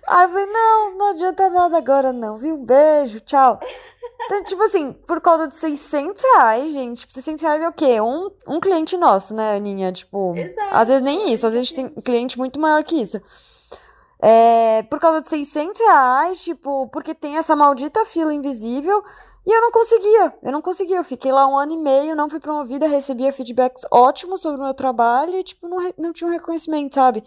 [0.08, 2.58] Aí eu falei: não, não adianta nada agora, não, viu?
[2.58, 3.60] Beijo, tchau.
[4.26, 8.02] Então, tipo assim, por causa de 600 reais, gente, 600 reais é o quê?
[8.02, 9.91] Um, um cliente nosso, né, Aninha?
[9.91, 10.69] Tipo, Exato.
[10.71, 13.21] às vezes nem isso, às vezes a gente tem cliente muito maior que isso.
[14.19, 19.04] É, por causa de 600 reais, tipo, porque tem essa maldita fila invisível.
[19.45, 20.97] E eu não conseguia, eu não conseguia.
[20.97, 24.63] Eu fiquei lá um ano e meio, não fui promovida, recebia feedbacks ótimos sobre o
[24.63, 27.23] meu trabalho e, tipo, não, não tinha um reconhecimento, sabe?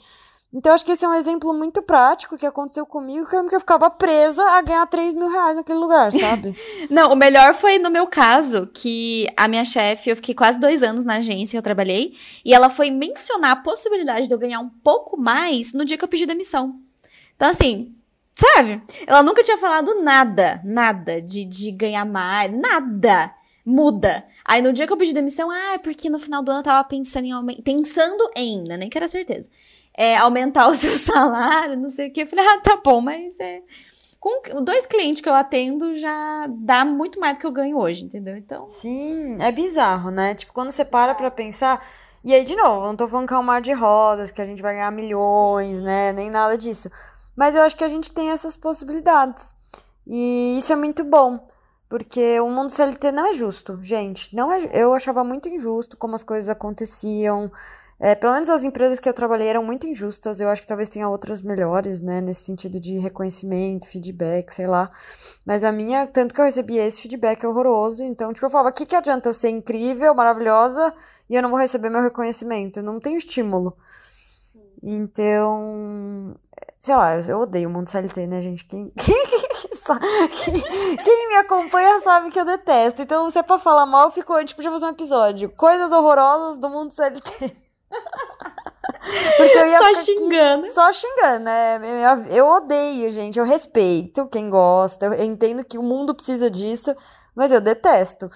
[0.52, 3.90] Então, acho que esse é um exemplo muito prático que aconteceu comigo, que eu ficava
[3.90, 6.56] presa a ganhar 3 mil reais naquele lugar, sabe?
[6.88, 10.82] Não, o melhor foi no meu caso, que a minha chefe, eu fiquei quase dois
[10.82, 14.60] anos na agência que eu trabalhei, e ela foi mencionar a possibilidade de eu ganhar
[14.60, 16.80] um pouco mais no dia que eu pedi demissão.
[17.36, 17.94] Então, assim,
[18.38, 18.82] sabe?
[19.06, 23.34] Ela nunca tinha falado nada, nada de, de ganhar mais, nada.
[23.64, 24.24] Muda.
[24.46, 26.64] Aí no dia que eu pedi demissão, ah, é porque no final do ano eu
[26.64, 28.78] tava pensando em pensando em, né?
[28.78, 29.50] Nem que era certeza
[29.98, 32.22] é, aumentar o seu salário, não sei o que.
[32.22, 33.60] Eu falei, ah, tá bom, mas é.
[34.20, 38.04] Com dois clientes que eu atendo já dá muito mais do que eu ganho hoje,
[38.04, 38.36] entendeu?
[38.36, 38.66] Então.
[38.66, 40.34] Sim, é bizarro, né?
[40.34, 41.84] Tipo, quando você para pra pensar.
[42.24, 44.44] E aí, de novo, não tô falando que é um mar de rodas, que a
[44.44, 46.12] gente vai ganhar milhões, né?
[46.12, 46.90] Nem nada disso.
[47.38, 49.54] Mas eu acho que a gente tem essas possibilidades.
[50.04, 51.46] E isso é muito bom.
[51.88, 54.34] Porque o mundo CLT não é justo, gente.
[54.34, 57.48] Não é, eu achava muito injusto como as coisas aconteciam.
[58.00, 60.40] É, pelo menos as empresas que eu trabalhei eram muito injustas.
[60.40, 62.20] Eu acho que talvez tenha outras melhores, né?
[62.20, 64.90] Nesse sentido de reconhecimento, feedback, sei lá.
[65.46, 68.02] Mas a minha, tanto que eu recebi esse feedback horroroso.
[68.02, 70.92] Então, tipo, eu falava: o que, que adianta eu ser incrível, maravilhosa
[71.30, 72.80] e eu não vou receber meu reconhecimento?
[72.80, 73.76] Eu não tenho estímulo.
[74.82, 76.36] Então,
[76.78, 78.64] sei lá, eu odeio o mundo CLT, né, gente?
[78.64, 78.92] Quem,
[80.44, 80.62] quem,
[81.02, 83.02] quem, me acompanha sabe que eu detesto.
[83.02, 85.50] Então, se é pra falar mal, ficou tipo, já fazer um episódio.
[85.50, 87.56] Coisas horrorosas do mundo CLT.
[89.36, 90.64] Porque eu ia só xingando.
[90.64, 91.80] Aqui, só xingando, né?
[92.04, 93.38] Eu, eu, odeio, gente.
[93.38, 95.06] Eu respeito quem gosta.
[95.06, 96.94] Eu, eu entendo que o mundo precisa disso,
[97.34, 98.28] mas eu detesto.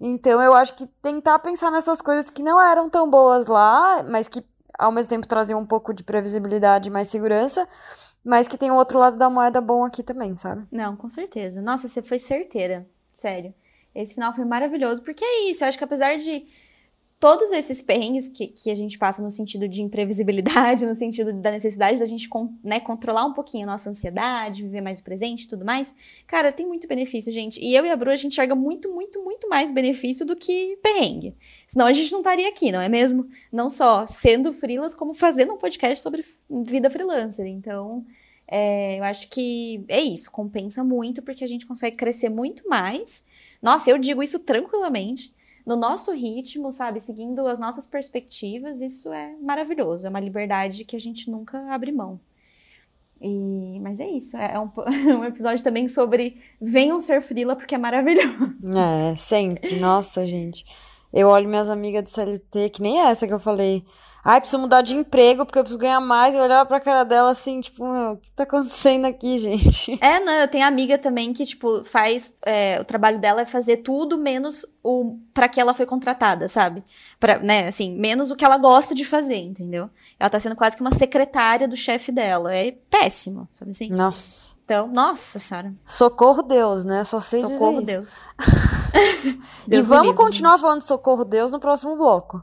[0.00, 4.28] Então eu acho que tentar pensar nessas coisas que não eram tão boas lá, mas
[4.28, 4.44] que
[4.78, 7.68] ao mesmo tempo traziam um pouco de previsibilidade e mais segurança,
[8.24, 10.66] mas que tem o outro lado da moeda bom aqui também, sabe?
[10.70, 11.62] Não, com certeza.
[11.62, 13.54] Nossa, você foi certeira, sério.
[13.94, 16.46] Esse final foi maravilhoso, porque é isso, eu acho que apesar de
[17.18, 21.50] todos esses perrengues que, que a gente passa no sentido de imprevisibilidade, no sentido da
[21.50, 22.28] necessidade da gente
[22.62, 25.94] né, controlar um pouquinho a nossa ansiedade, viver mais o presente e tudo mais,
[26.26, 27.58] cara, tem muito benefício, gente.
[27.60, 30.78] E eu e a Bru, a gente enxerga muito, muito, muito mais benefício do que
[30.82, 31.34] perrengue.
[31.66, 33.26] Senão a gente não estaria aqui, não é mesmo?
[33.50, 37.46] Não só sendo freelas, como fazendo um podcast sobre vida freelancer.
[37.46, 38.04] Então,
[38.46, 43.24] é, eu acho que é isso, compensa muito, porque a gente consegue crescer muito mais.
[43.62, 45.34] Nossa, eu digo isso tranquilamente
[45.66, 47.00] no nosso ritmo, sabe?
[47.00, 50.06] Seguindo as nossas perspectivas, isso é maravilhoso.
[50.06, 52.20] É uma liberdade que a gente nunca abre mão.
[53.20, 54.70] E, mas é isso, é um,
[55.18, 58.70] um episódio também sobre venham ser frila porque é maravilhoso.
[58.76, 59.80] É, sempre.
[59.80, 60.64] Nossa, gente.
[61.12, 63.84] Eu olho minhas amigas de CLT, que nem essa que eu falei.
[64.28, 66.34] Ai, preciso mudar de emprego porque eu preciso ganhar mais.
[66.34, 69.96] Eu olhava pra cara dela assim, tipo, o que tá acontecendo aqui, gente?
[70.02, 72.34] É, não, eu tenho amiga também que, tipo, faz.
[72.44, 76.82] É, o trabalho dela é fazer tudo menos o para que ela foi contratada, sabe?
[77.20, 79.88] Pra, né, assim, menos o que ela gosta de fazer, entendeu?
[80.18, 82.52] Ela tá sendo quase que uma secretária do chefe dela.
[82.52, 83.90] É péssimo, sabe assim?
[83.90, 84.46] Nossa.
[84.64, 85.72] Então, nossa senhora.
[85.84, 87.04] Socorro Deus, né?
[87.04, 88.34] Só sei Socorro dizer Deus.
[89.68, 89.84] Deus.
[89.84, 90.62] e vamos livre, continuar gente.
[90.62, 92.42] falando de Socorro Deus no próximo bloco.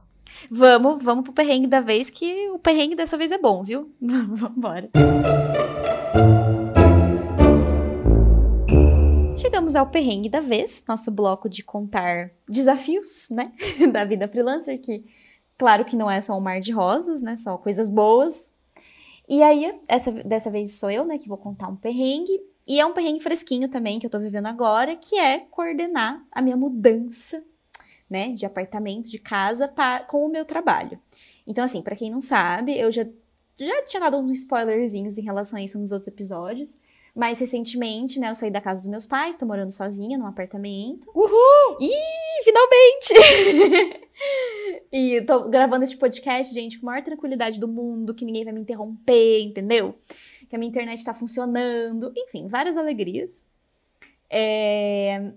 [0.52, 3.92] Vamos, vamos pro perrengue da vez, que o perrengue dessa vez é bom, viu?
[4.02, 4.90] Vambora.
[9.38, 13.52] Chegamos ao perrengue da vez, nosso bloco de contar desafios, né,
[13.92, 15.06] da vida freelancer, que
[15.58, 18.54] claro que não é só um mar de rosas, né, só coisas boas.
[19.28, 22.86] E aí, essa, dessa vez sou eu, né, que vou contar um perrengue, e é
[22.86, 27.44] um perrengue fresquinho também que eu tô vivendo agora, que é coordenar a minha mudança
[28.10, 31.00] né, de apartamento, de casa, pra, com o meu trabalho.
[31.48, 33.06] Então, assim, para quem não sabe, eu já,
[33.58, 36.78] já tinha dado uns spoilerzinhos em relação a isso nos outros episódios.
[37.16, 41.08] Mas recentemente, né, eu saí da casa dos meus pais, tô morando sozinha num apartamento.
[41.14, 41.78] Uhul!
[41.80, 44.10] Ih, finalmente!
[44.92, 48.52] e tô gravando este podcast, gente, com a maior tranquilidade do mundo, que ninguém vai
[48.52, 49.94] me interromper, entendeu?
[50.50, 52.12] Que a minha internet tá funcionando.
[52.18, 53.48] Enfim, várias alegrias.
[54.28, 55.34] É...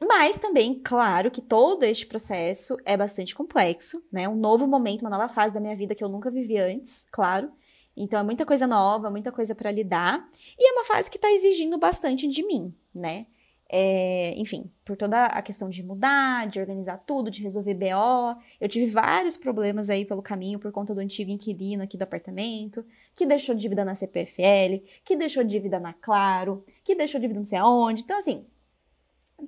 [0.00, 4.28] Mas também, claro, que todo este processo é bastante complexo, né?
[4.28, 7.50] Um novo momento, uma nova fase da minha vida que eu nunca vivi antes, claro.
[7.96, 10.28] Então é muita coisa nova, muita coisa para lidar.
[10.56, 13.26] E é uma fase que está exigindo bastante de mim, né?
[13.70, 18.40] É, enfim, por toda a questão de mudar, de organizar tudo, de resolver BO.
[18.60, 22.84] Eu tive vários problemas aí pelo caminho por conta do antigo inquilino aqui do apartamento,
[23.14, 27.58] que deixou dívida na CPFL, que deixou dívida na Claro, que deixou dívida não sei
[27.58, 28.02] aonde.
[28.02, 28.46] Então, assim,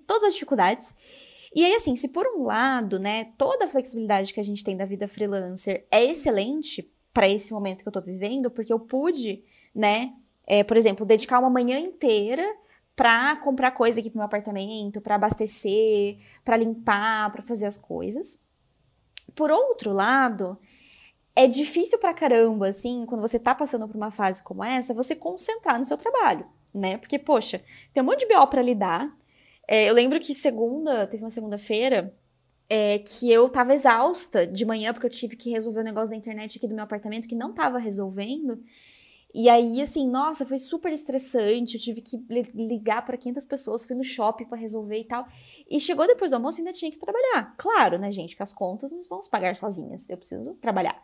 [0.07, 0.95] todas as dificuldades.
[1.55, 4.77] E aí, assim, se por um lado, né, toda a flexibilidade que a gente tem
[4.77, 9.43] da vida freelancer é excelente para esse momento que eu tô vivendo, porque eu pude,
[9.75, 10.13] né,
[10.47, 12.45] é, por exemplo, dedicar uma manhã inteira
[12.95, 18.39] para comprar coisa aqui pro meu apartamento, para abastecer, para limpar, para fazer as coisas.
[19.35, 20.59] Por outro lado,
[21.35, 25.17] é difícil pra caramba, assim, quando você tá passando por uma fase como essa, você
[25.17, 26.99] concentrar no seu trabalho, né?
[26.99, 29.17] Porque, poxa, tem um monte de BO pra lidar,
[29.71, 32.13] é, eu lembro que segunda, teve uma segunda-feira,
[32.69, 36.11] é, que eu tava exausta de manhã, porque eu tive que resolver o um negócio
[36.11, 38.61] da internet aqui do meu apartamento que não tava resolvendo.
[39.33, 41.77] E aí, assim, nossa, foi super estressante.
[41.77, 42.17] Eu tive que
[42.53, 45.25] ligar para 500 pessoas, fui no shopping para resolver e tal.
[45.71, 47.55] E chegou depois do almoço e ainda tinha que trabalhar.
[47.57, 50.11] Claro, né, gente, que as contas não vamos pagar sozinhas.
[50.11, 51.01] Eu preciso trabalhar.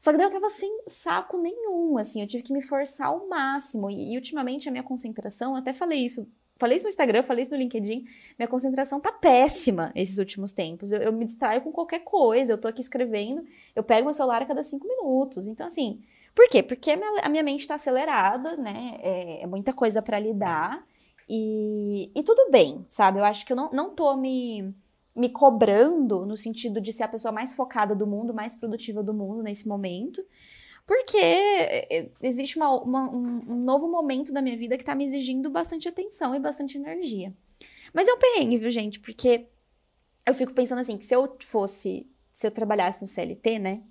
[0.00, 3.28] Só que daí eu tava sem saco nenhum, assim, eu tive que me forçar ao
[3.28, 3.90] máximo.
[3.90, 6.26] E, e ultimamente a minha concentração, eu até falei isso
[6.58, 8.06] Falei isso no Instagram, falei isso no LinkedIn.
[8.38, 10.90] Minha concentração tá péssima esses últimos tempos.
[10.90, 12.52] Eu, eu, me distraio com qualquer coisa.
[12.52, 15.46] Eu tô aqui escrevendo, eu pego meu celular a cada cinco minutos.
[15.46, 16.00] Então, assim,
[16.34, 16.62] por quê?
[16.62, 18.98] Porque a minha, a minha mente tá acelerada, né?
[19.02, 20.86] É, é muita coisa para lidar.
[21.28, 23.18] E, e tudo bem, sabe?
[23.18, 24.74] Eu acho que eu não, não tô me,
[25.14, 29.12] me cobrando no sentido de ser a pessoa mais focada do mundo, mais produtiva do
[29.12, 30.24] mundo nesse momento.
[30.86, 35.04] Porque é, é, existe uma, uma, um novo momento da minha vida que tá me
[35.04, 37.34] exigindo bastante atenção e bastante energia.
[37.92, 39.00] Mas é um perrengue, viu, gente?
[39.00, 39.48] Porque
[40.24, 43.82] eu fico pensando assim, que se eu fosse, se eu trabalhasse no CLT, né?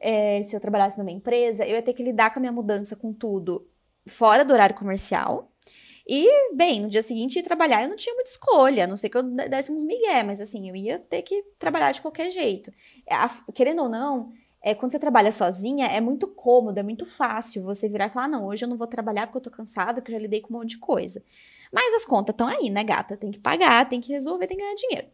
[0.00, 2.96] É, se eu trabalhasse numa empresa, eu ia ter que lidar com a minha mudança
[2.96, 3.68] com tudo
[4.06, 5.52] fora do horário comercial.
[6.08, 9.18] E, bem, no dia seguinte trabalhar eu não tinha muita escolha, a não ser que
[9.18, 12.72] eu desse uns migué, mas assim, eu ia ter que trabalhar de qualquer jeito.
[13.54, 17.88] querendo ou não, é, quando você trabalha sozinha, é muito cômodo, é muito fácil você
[17.88, 20.10] virar e falar: ah, não, hoje eu não vou trabalhar porque eu tô cansada, que
[20.10, 21.22] eu já lidei com um monte de coisa.
[21.72, 23.16] Mas as contas estão aí, né, gata?
[23.16, 25.08] Tem que pagar, tem que resolver, tem que ganhar dinheiro.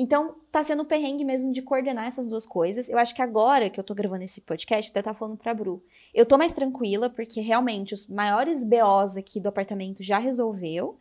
[0.00, 2.88] Então, tá sendo um perrengue mesmo de coordenar essas duas coisas.
[2.88, 5.82] Eu acho que agora que eu tô gravando esse podcast, até tá falando pra Bru.
[6.14, 10.96] Eu tô mais tranquila, porque realmente os maiores BOs aqui do apartamento já resolveu.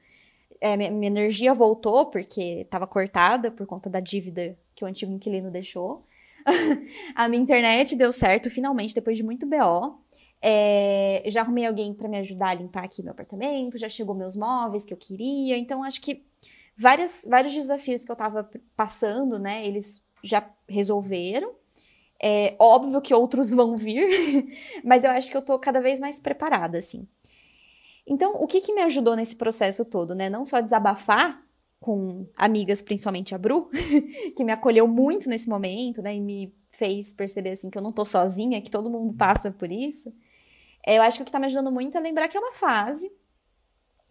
[0.59, 5.51] É, minha, energia voltou, porque tava cortada por conta da dívida que o antigo inquilino
[5.51, 6.03] deixou.
[7.15, 9.99] a minha internet deu certo, finalmente, depois de muito BO.
[10.41, 14.35] É, já arrumei alguém para me ajudar a limpar aqui meu apartamento, já chegou meus
[14.35, 15.57] móveis que eu queria.
[15.57, 16.25] Então, acho que
[16.77, 21.55] várias, vários desafios que eu tava passando, né, eles já resolveram.
[22.21, 24.07] É óbvio que outros vão vir,
[24.83, 27.07] mas eu acho que eu tô cada vez mais preparada, assim.
[28.07, 30.29] Então, o que que me ajudou nesse processo todo, né?
[30.29, 31.45] Não só desabafar
[31.79, 33.69] com amigas, principalmente a Bru,
[34.35, 37.91] que me acolheu muito nesse momento, né, e me fez perceber, assim, que eu não
[37.91, 40.13] tô sozinha, que todo mundo passa por isso.
[40.85, 42.53] É, eu acho que o que tá me ajudando muito é lembrar que é uma
[42.53, 43.11] fase,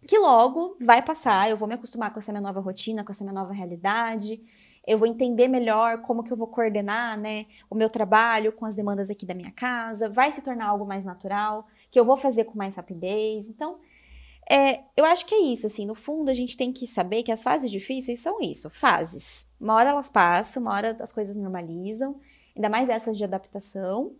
[0.07, 3.23] que logo vai passar, eu vou me acostumar com essa minha nova rotina, com essa
[3.23, 4.41] minha nova realidade,
[4.85, 8.75] eu vou entender melhor como que eu vou coordenar, né, o meu trabalho com as
[8.75, 12.45] demandas aqui da minha casa, vai se tornar algo mais natural, que eu vou fazer
[12.45, 13.49] com mais rapidez.
[13.49, 13.79] Então,
[14.49, 17.31] é, eu acho que é isso, assim, no fundo a gente tem que saber que
[17.31, 19.45] as fases difíceis são isso, fases.
[19.59, 22.19] Uma hora elas passam, uma hora as coisas normalizam,
[22.55, 24.15] ainda mais essas de adaptação.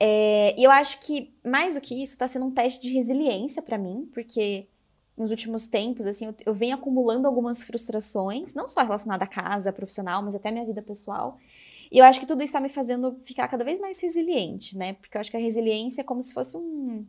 [0.00, 3.60] É, e eu acho que, mais do que isso, está sendo um teste de resiliência
[3.60, 4.68] para mim, porque
[5.14, 9.72] nos últimos tempos, assim, eu, eu, venho acumulando algumas frustrações, não só relacionada à casa,
[9.72, 11.36] profissional, mas até à minha vida pessoal.
[11.90, 14.92] E eu acho que tudo isso está me fazendo ficar cada vez mais resiliente, né?
[14.94, 17.04] Porque eu acho que a resiliência é como se fosse um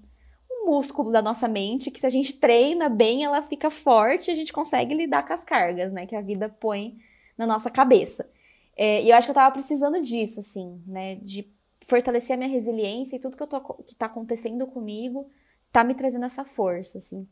[0.70, 4.36] músculo da nossa mente, que se a gente treina bem, ela fica forte e a
[4.36, 6.06] gente consegue lidar com as cargas, né?
[6.06, 6.98] Que a vida põe
[7.36, 8.30] na nossa cabeça.
[8.78, 11.16] É, e eu acho que eu tava precisando disso, assim, né?
[11.16, 11.52] De
[11.82, 15.30] fortalecer a minha resiliência e tudo que, eu tô, que tá acontecendo comigo
[15.72, 17.28] tá me trazendo essa força, assim.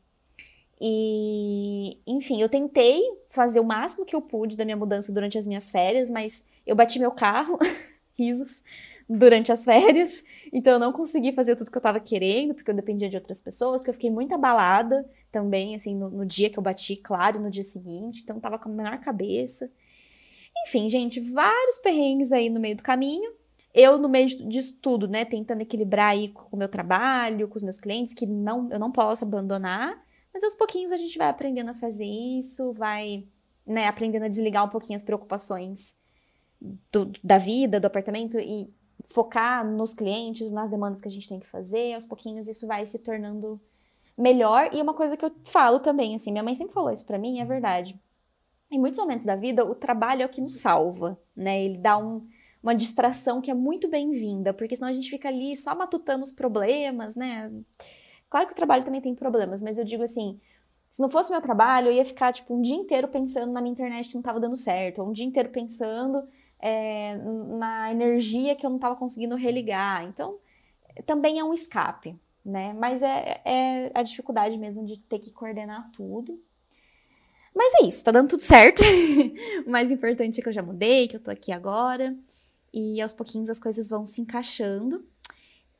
[0.79, 5.47] E, enfim, eu tentei fazer o máximo que eu pude da minha mudança durante as
[5.47, 7.57] minhas férias, mas eu bati meu carro,
[8.17, 8.63] risos,
[9.09, 10.23] durante as férias.
[10.51, 13.41] Então eu não consegui fazer tudo que eu tava querendo, porque eu dependia de outras
[13.41, 17.41] pessoas, porque eu fiquei muito abalada também, assim, no, no dia que eu bati, claro,
[17.41, 18.21] no dia seguinte.
[18.23, 19.69] Então tava com a menor cabeça.
[20.65, 23.29] Enfim, gente, vários perrengues aí no meio do caminho.
[23.73, 27.61] Eu, no meio disso tudo, né, tentando equilibrar aí com o meu trabalho, com os
[27.61, 30.01] meus clientes, que não, eu não posso abandonar.
[30.33, 33.27] Mas aos pouquinhos a gente vai aprendendo a fazer isso, vai,
[33.65, 35.97] né, aprendendo a desligar um pouquinho as preocupações
[36.91, 38.73] do, da vida, do apartamento e
[39.05, 41.93] focar nos clientes, nas demandas que a gente tem que fazer.
[41.93, 43.59] Aos pouquinhos isso vai se tornando
[44.17, 44.69] melhor.
[44.73, 47.39] E uma coisa que eu falo também, assim, minha mãe sempre falou isso para mim,
[47.39, 47.99] é verdade.
[48.69, 51.63] Em muitos momentos da vida, o trabalho é o que nos salva, né?
[51.63, 52.27] Ele dá um,
[52.61, 56.31] uma distração que é muito bem-vinda, porque senão a gente fica ali só matutando os
[56.31, 57.51] problemas, né?
[58.29, 60.37] Claro que o trabalho também tem problemas, mas eu digo assim,
[60.89, 63.71] se não fosse meu trabalho, eu ia ficar, tipo, um dia inteiro pensando na minha
[63.71, 66.27] internet que não estava dando certo, ou um dia inteiro pensando
[66.59, 70.03] é, na energia que eu não estava conseguindo religar.
[70.03, 70.37] Então,
[71.05, 72.73] também é um escape, né?
[72.73, 76.41] Mas é, é a dificuldade mesmo de ter que coordenar tudo.
[77.53, 78.83] Mas é isso, tá dando tudo certo.
[79.65, 82.15] o mais importante é que eu já mudei, que eu tô aqui agora.
[82.73, 85.03] E aos pouquinhos as coisas vão se encaixando.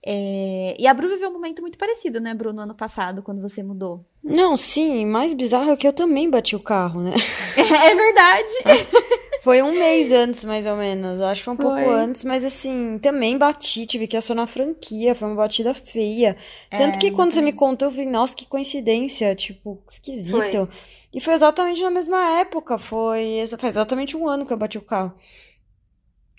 [0.04, 0.76] É...
[0.80, 3.62] E a Bru viveu um momento muito parecido, né, Bru, no ano passado, quando você
[3.62, 4.06] mudou.
[4.24, 7.14] Não, sim, mais bizarro é que eu também bati o carro, né?
[7.58, 8.98] é verdade.
[9.48, 11.22] Foi um mês antes, mais ou menos.
[11.22, 11.66] Acho que foi um foi.
[11.68, 16.36] pouco antes, mas assim, também bati, tive que acionar a franquia, foi uma batida feia.
[16.70, 20.36] Tanto é, que quando você me contou, eu falei, nossa, que coincidência, tipo, esquisito.
[20.36, 20.68] Foi.
[21.14, 24.82] E foi exatamente na mesma época, foi faz exatamente um ano que eu bati o
[24.82, 25.14] carro.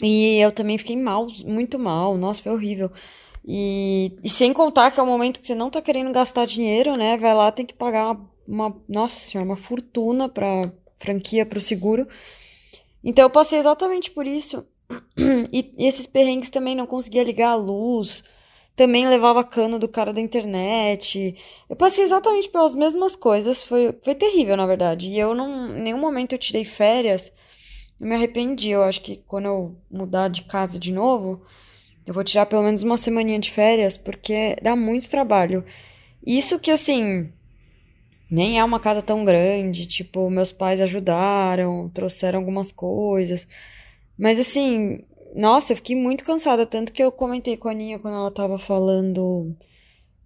[0.02, 2.92] E eu também fiquei mal, muito mal, nossa, foi horrível.
[3.42, 6.94] E, e, sem contar que é o momento que você não tá querendo gastar dinheiro,
[6.94, 7.16] né?
[7.16, 12.06] Vai lá, tem que pagar uma, uma nossa senhora, uma fortuna pra franquia, pro seguro.
[13.02, 14.66] Então eu passei exatamente por isso.
[15.50, 18.22] E, e esses perrengues também não conseguia ligar a luz.
[18.76, 21.34] Também levava cano do cara da internet.
[21.68, 23.64] Eu passei exatamente pelas mesmas coisas.
[23.64, 25.08] Foi, foi terrível, na verdade.
[25.08, 25.76] E eu não.
[25.76, 27.32] Em nenhum momento eu tirei férias.
[27.98, 28.70] Eu me arrependi.
[28.70, 31.42] Eu acho que quando eu mudar de casa de novo
[32.08, 35.62] eu vou tirar pelo menos uma semaninha de férias, porque dá muito trabalho.
[36.26, 37.30] Isso que, assim,
[38.30, 43.46] nem é uma casa tão grande, tipo, meus pais ajudaram, trouxeram algumas coisas.
[44.18, 45.04] Mas, assim,
[45.34, 48.58] nossa, eu fiquei muito cansada, tanto que eu comentei com a Aninha quando ela tava
[48.58, 49.56] falando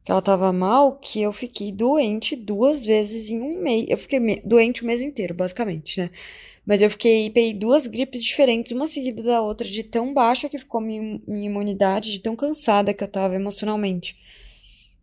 [0.04, 3.86] que ela tava mal, que eu fiquei doente duas vezes em um mês.
[3.88, 6.10] Eu fiquei doente o mês inteiro, basicamente, né?
[6.66, 10.58] Mas eu fiquei, peguei duas gripes diferentes, uma seguida da outra, de tão baixa que
[10.58, 14.16] ficou minha, minha imunidade, de tão cansada que eu tava emocionalmente.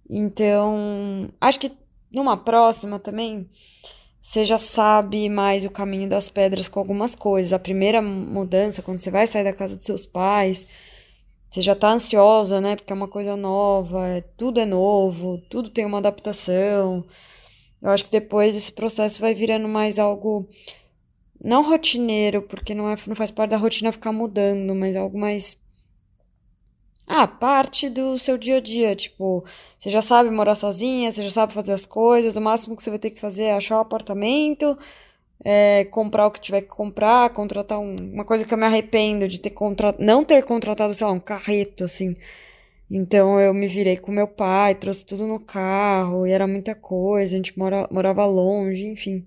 [0.09, 1.71] Então, acho que
[2.11, 3.49] numa próxima também,
[4.21, 7.53] você já sabe mais o caminho das pedras com algumas coisas.
[7.53, 10.67] A primeira mudança, quando você vai sair da casa dos seus pais,
[11.49, 12.75] você já tá ansiosa, né?
[12.75, 17.05] Porque é uma coisa nova, é, tudo é novo, tudo tem uma adaptação.
[17.81, 20.47] Eu acho que depois esse processo vai virando mais algo
[21.43, 25.57] não rotineiro, porque não, é, não faz parte da rotina ficar mudando, mas algo mais.
[27.11, 28.95] Ah, parte do seu dia a dia.
[28.95, 29.43] Tipo,
[29.79, 32.91] você já sabe morar sozinha, você já sabe fazer as coisas, o máximo que você
[32.91, 34.77] vai ter que fazer é achar um apartamento,
[35.43, 39.27] é, comprar o que tiver que comprar, contratar um, uma coisa que eu me arrependo
[39.27, 39.53] de ter
[39.99, 42.15] não ter contratado, sei lá, um carreto, assim.
[42.91, 47.33] Então eu me virei com meu pai, trouxe tudo no carro, e era muita coisa,
[47.35, 49.25] a gente mora, morava longe, enfim.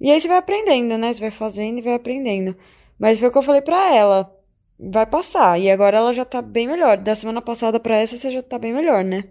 [0.00, 1.12] E aí você vai aprendendo, né?
[1.12, 2.56] Você vai fazendo e vai aprendendo.
[2.98, 4.35] Mas foi o que eu falei pra ela.
[4.78, 5.58] Vai passar.
[5.58, 6.96] E agora ela já tá bem melhor.
[6.96, 9.24] Da semana passada pra essa, você já tá bem melhor, né?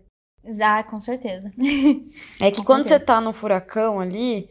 [0.44, 1.52] Já, com certeza.
[2.42, 3.00] é que com quando certeza.
[3.00, 4.50] você tá no furacão ali,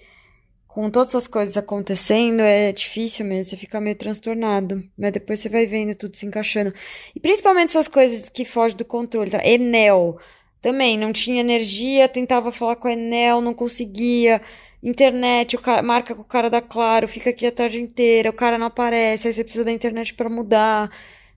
[0.67, 4.83] com todas essas coisas acontecendo, é difícil mesmo, você fica meio transtornado.
[4.99, 6.75] Mas depois você vai vendo tudo se encaixando.
[7.15, 9.45] E principalmente essas coisas que fogem do controle, tá?
[9.45, 10.19] Enel.
[10.61, 14.41] Também, não tinha energia, tentava falar com a Enel, não conseguia
[14.85, 18.32] internet, o cara, marca com o cara da Claro, fica aqui a tarde inteira, o
[18.32, 20.91] cara não aparece, aí você precisa da internet para mudar.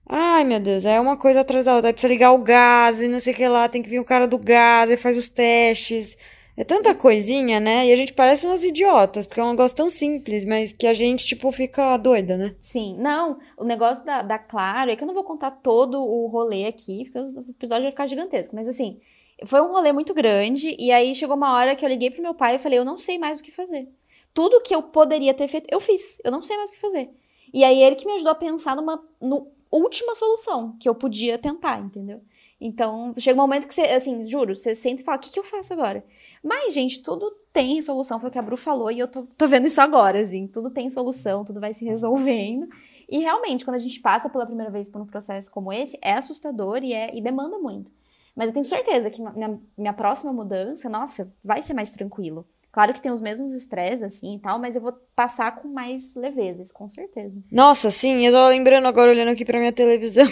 [0.06, 1.90] Ai, meu Deus, é uma coisa atrás da outra.
[1.90, 4.04] Aí precisa ligar o gás e não sei o que lá, tem que vir o
[4.04, 6.16] cara do gás, aí faz os testes.
[6.56, 7.86] É tanta coisinha, né?
[7.86, 10.92] E a gente parece umas idiotas, porque é um negócio tão simples, mas que a
[10.92, 12.56] gente, tipo, fica doida, né?
[12.58, 12.96] Sim.
[12.98, 16.66] Não, o negócio da, da Claro é que eu não vou contar todo o rolê
[16.66, 18.56] aqui, porque o episódio vai ficar gigantesco.
[18.56, 18.98] Mas assim,
[19.44, 22.34] foi um rolê muito grande, e aí chegou uma hora que eu liguei pro meu
[22.34, 23.88] pai e falei, eu não sei mais o que fazer.
[24.34, 26.20] Tudo que eu poderia ter feito, eu fiz.
[26.24, 27.10] Eu não sei mais o que fazer.
[27.52, 31.38] E aí ele que me ajudou a pensar numa no última solução que eu podia
[31.38, 32.22] tentar, entendeu?
[32.60, 35.38] Então, chega um momento que você, assim, juro, você sente e fala, o que, que
[35.38, 36.04] eu faço agora?
[36.42, 39.46] Mas, gente, tudo tem solução, foi o que a Bru falou, e eu tô, tô
[39.46, 42.68] vendo isso agora, assim, tudo tem solução, tudo vai se resolvendo.
[43.08, 46.14] E realmente, quando a gente passa pela primeira vez por um processo como esse, é
[46.14, 47.92] assustador e, é, e demanda muito.
[48.38, 52.46] Mas eu tenho certeza que na minha próxima mudança, nossa, vai ser mais tranquilo.
[52.70, 56.14] Claro que tem os mesmos estresses, assim e tal, mas eu vou passar com mais
[56.14, 57.42] levezes, com certeza.
[57.50, 60.28] Nossa, sim, eu tô lembrando agora, olhando aqui pra minha televisão.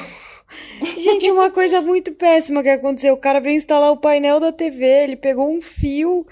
[0.96, 3.12] Gente, uma coisa muito péssima que aconteceu.
[3.12, 6.24] O cara veio instalar o painel da TV, ele pegou um fio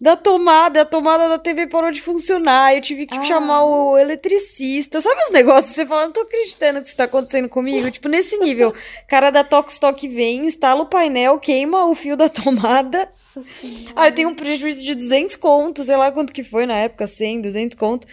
[0.00, 3.22] da tomada, a tomada da TV parou de funcionar, eu tive que ah.
[3.24, 5.00] chamar o eletricista.
[5.00, 5.74] Sabe os negócios?
[5.74, 7.90] Você fala, não tô acreditando que isso tá acontecendo comigo.
[7.90, 8.72] tipo, nesse nível.
[9.08, 13.04] Cara da Tokstok vem, instala o painel, queima o fio da tomada.
[13.06, 13.92] Nossa senhora.
[13.96, 17.06] Ah, eu tenho um prejuízo de 200 contos, sei lá quanto que foi na época,
[17.06, 18.08] 100, 200 contos.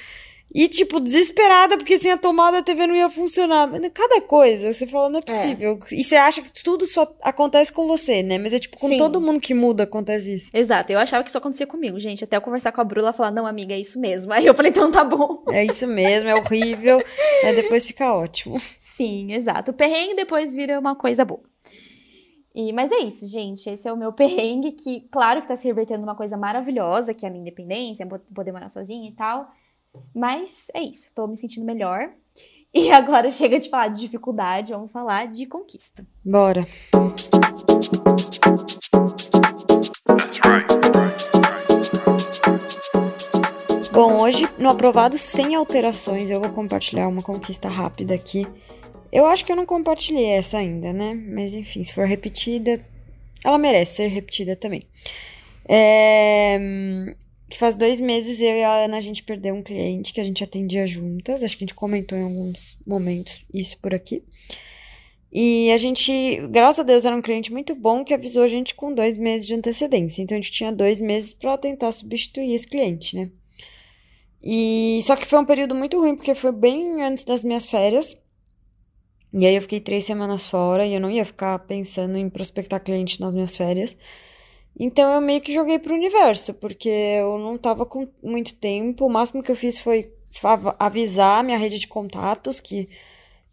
[0.55, 3.69] E, tipo, desesperada, porque sem a tomada a TV não ia funcionar.
[3.93, 5.25] Cada coisa, você fala, não é, é.
[5.25, 5.79] possível.
[5.91, 5.95] É.
[5.95, 8.37] E você acha que tudo só acontece com você, né?
[8.37, 8.97] Mas é tipo, com Sim.
[8.97, 10.49] todo mundo que muda acontece isso.
[10.53, 12.23] Exato, eu achava que isso acontecia comigo, gente.
[12.23, 14.31] Até eu conversar com a Bruna, ela falar, não, amiga, é isso mesmo.
[14.33, 15.43] Aí eu falei, então tá bom.
[15.49, 17.03] É isso mesmo, é horrível.
[17.43, 18.57] Aí depois fica ótimo.
[18.77, 19.71] Sim, exato.
[19.71, 21.43] O perrengue depois vira uma coisa boa.
[22.55, 23.69] E, mas é isso, gente.
[23.69, 27.25] Esse é o meu perrengue, que, claro que tá se revertendo uma coisa maravilhosa, que
[27.25, 29.51] é a minha independência, poder morar sozinha e tal.
[30.13, 32.11] Mas é isso, tô me sentindo melhor.
[32.73, 36.05] E agora chega de falar de dificuldade, vamos falar de conquista.
[36.23, 36.67] Bora.
[43.91, 48.45] Bom, hoje no aprovado sem alterações, eu vou compartilhar uma conquista rápida aqui.
[49.11, 51.13] Eu acho que eu não compartilhei essa ainda, né?
[51.13, 52.83] Mas enfim, se for repetida,
[53.43, 54.85] ela merece ser repetida também.
[55.67, 57.15] É
[57.49, 60.23] que faz dois meses eu e a Ana a gente perdeu um cliente que a
[60.23, 61.43] gente atendia juntas.
[61.43, 64.23] Acho que a gente comentou em alguns momentos isso por aqui.
[65.31, 68.73] E a gente, graças a Deus, era um cliente muito bom que avisou a gente
[68.73, 70.21] com dois meses de antecedência.
[70.21, 73.29] Então a gente tinha dois meses para tentar substituir esse cliente, né?
[74.41, 78.17] E só que foi um período muito ruim, porque foi bem antes das minhas férias.
[79.33, 82.81] E aí eu fiquei três semanas fora e eu não ia ficar pensando em prospectar
[82.81, 83.97] cliente nas minhas férias.
[84.77, 89.05] Então eu meio que joguei pro universo, porque eu não tava com muito tempo.
[89.05, 90.11] O máximo que eu fiz foi
[90.77, 92.89] avisar minha rede de contatos que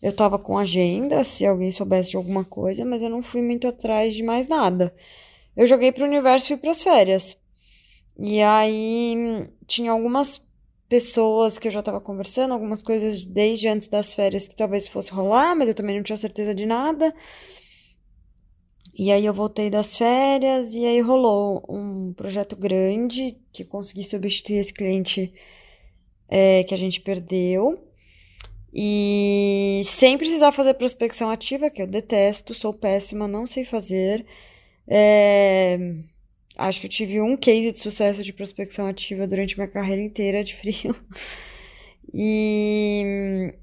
[0.02, 3.68] eu tava com agenda, se alguém soubesse de alguma coisa, mas eu não fui muito
[3.68, 4.92] atrás de mais nada.
[5.56, 7.36] Eu joguei pro universo e pras férias.
[8.18, 10.44] E aí tinha algumas
[10.88, 15.10] pessoas que eu já tava conversando, algumas coisas desde antes das férias que talvez fosse
[15.12, 17.14] rolar, mas eu também não tinha certeza de nada.
[18.94, 24.58] E aí eu voltei das férias e aí rolou um projeto grande que consegui substituir
[24.58, 25.32] esse cliente
[26.28, 27.82] é, que a gente perdeu.
[28.74, 34.24] E sem precisar fazer prospecção ativa, que eu detesto, sou péssima, não sei fazer.
[34.86, 35.78] É,
[36.56, 40.44] acho que eu tive um case de sucesso de prospecção ativa durante minha carreira inteira
[40.44, 40.94] de frio.
[42.14, 43.54] E,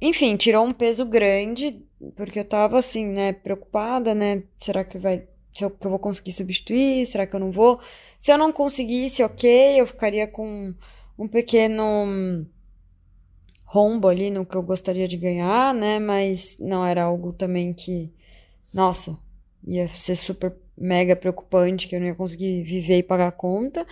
[0.00, 1.84] enfim, tirou um peso grande,
[2.16, 4.42] porque eu tava assim, né, preocupada, né?
[4.58, 5.26] Será que vai.
[5.54, 7.06] Se eu, que eu vou conseguir substituir?
[7.06, 7.78] Será que eu não vou?
[8.18, 10.74] Se eu não conseguisse, ok, eu ficaria com
[11.18, 12.46] um pequeno
[13.64, 15.98] rombo ali no que eu gostaria de ganhar, né?
[15.98, 18.12] Mas não era algo também que,
[18.72, 19.16] nossa,
[19.66, 23.86] ia ser super mega preocupante, que eu não ia conseguir viver e pagar a conta.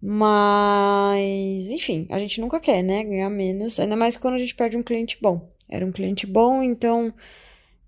[0.00, 3.04] Mas, enfim, a gente nunca quer, né?
[3.04, 5.55] Ganhar menos, ainda mais quando a gente perde um cliente bom.
[5.68, 7.12] Era um cliente bom, então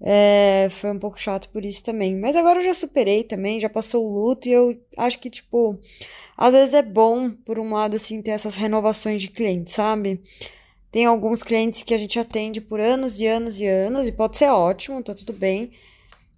[0.01, 2.17] é, foi um pouco chato por isso também.
[2.17, 5.79] Mas agora eu já superei também, já passou o luto e eu acho que, tipo,
[6.37, 10.21] às vezes é bom, por um lado, assim, ter essas renovações de clientes, sabe?
[10.91, 14.39] Tem alguns clientes que a gente atende por anos e anos e anos, e pode
[14.39, 15.71] ser ótimo, tá tudo bem.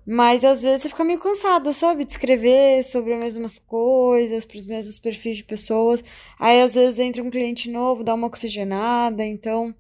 [0.07, 2.05] Mas às vezes você fica meio cansada, sabe?
[2.05, 6.03] De escrever sobre as mesmas coisas, para os mesmos perfis de pessoas.
[6.39, 9.75] Aí às vezes entra um cliente novo, dá uma oxigenada, então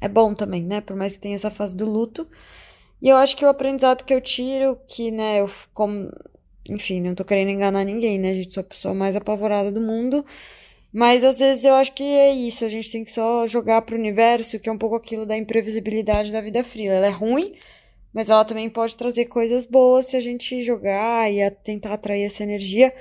[0.00, 0.80] é bom também, né?
[0.80, 2.28] Por mais que tenha essa fase do luto.
[3.00, 6.10] E eu acho que o aprendizado que eu tiro, que, né, eu como.
[6.68, 8.30] Enfim, não tô querendo enganar ninguém, né?
[8.30, 10.24] A gente sou a pessoa mais apavorada do mundo.
[10.92, 13.96] Mas às vezes eu acho que é isso, a gente tem que só jogar pro
[13.96, 16.92] universo, que é um pouco aquilo da imprevisibilidade da vida fria.
[16.92, 17.54] Ela é ruim,
[18.14, 22.42] mas ela também pode trazer coisas boas se a gente jogar e tentar atrair essa
[22.44, 22.94] energia.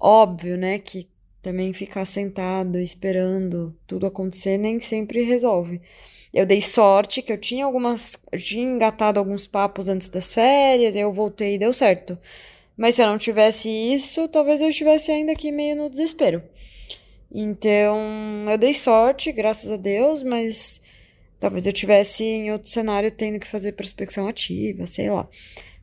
[0.00, 1.08] Óbvio, né, que
[1.42, 5.80] também ficar sentado esperando tudo acontecer nem sempre resolve.
[6.32, 8.18] Eu dei sorte que eu tinha algumas.
[8.30, 12.18] Eu tinha engatado alguns papos antes das férias, eu voltei e deu certo.
[12.76, 16.42] Mas se eu não tivesse isso, talvez eu estivesse ainda aqui meio no desespero.
[17.30, 17.98] Então,
[18.50, 20.80] eu dei sorte, graças a Deus, mas
[21.40, 25.28] talvez eu tivesse em outro cenário tendo que fazer prospecção ativa, sei lá.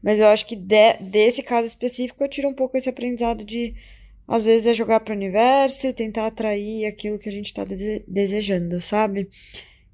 [0.02, 3.76] Mas eu acho que de, desse caso específico eu tiro um pouco esse aprendizado de
[4.28, 7.64] às vezes é jogar para o universo e tentar atrair aquilo que a gente está
[7.64, 9.28] dese desejando, sabe?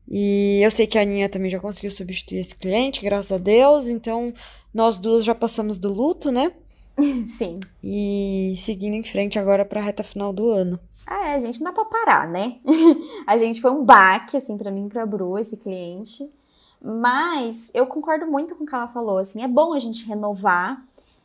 [0.07, 3.87] E eu sei que a Aninha também já conseguiu substituir esse cliente, graças a Deus.
[3.87, 4.33] Então,
[4.73, 6.51] nós duas já passamos do luto, né?
[7.25, 7.59] Sim.
[7.83, 10.79] E seguindo em frente agora para a reta final do ano.
[11.07, 12.57] Ah, é, gente, não dá pra parar, né?
[13.27, 16.31] a gente foi um baque, assim, para mim e pra Bru, esse cliente.
[16.81, 20.83] Mas eu concordo muito com o que ela falou, assim, é bom a gente renovar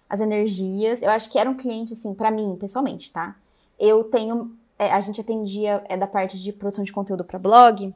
[0.08, 1.02] as energias.
[1.02, 3.36] Eu acho que era um cliente, assim, para mim, pessoalmente, tá?
[3.78, 4.54] Eu tenho.
[4.78, 7.94] É, a gente atendia é da parte de produção de conteúdo para blog.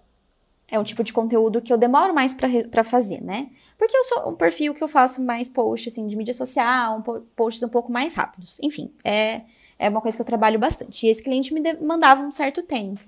[0.75, 3.49] É um tipo de conteúdo que eu demoro mais para fazer, né?
[3.79, 7.03] Porque eu sou um perfil que eu faço mais posts, assim, de mídia social, um
[7.37, 8.59] posts um pouco mais rápidos.
[8.63, 9.43] Enfim, é
[9.79, 11.07] é uma coisa que eu trabalho bastante.
[11.07, 13.01] E esse cliente me mandava um certo tempo.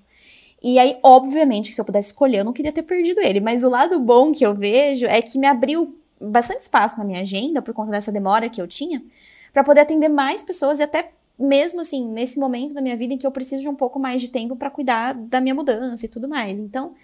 [0.63, 3.41] E aí, obviamente, que se eu pudesse escolher, eu não queria ter perdido ele.
[3.41, 7.21] Mas o lado bom que eu vejo é que me abriu bastante espaço na minha
[7.21, 9.03] agenda, por conta dessa demora que eu tinha,
[9.53, 13.19] para poder atender mais pessoas e até mesmo assim, nesse momento da minha vida em
[13.19, 16.09] que eu preciso de um pouco mais de tempo para cuidar da minha mudança e
[16.09, 16.59] tudo mais.
[16.59, 16.95] Então,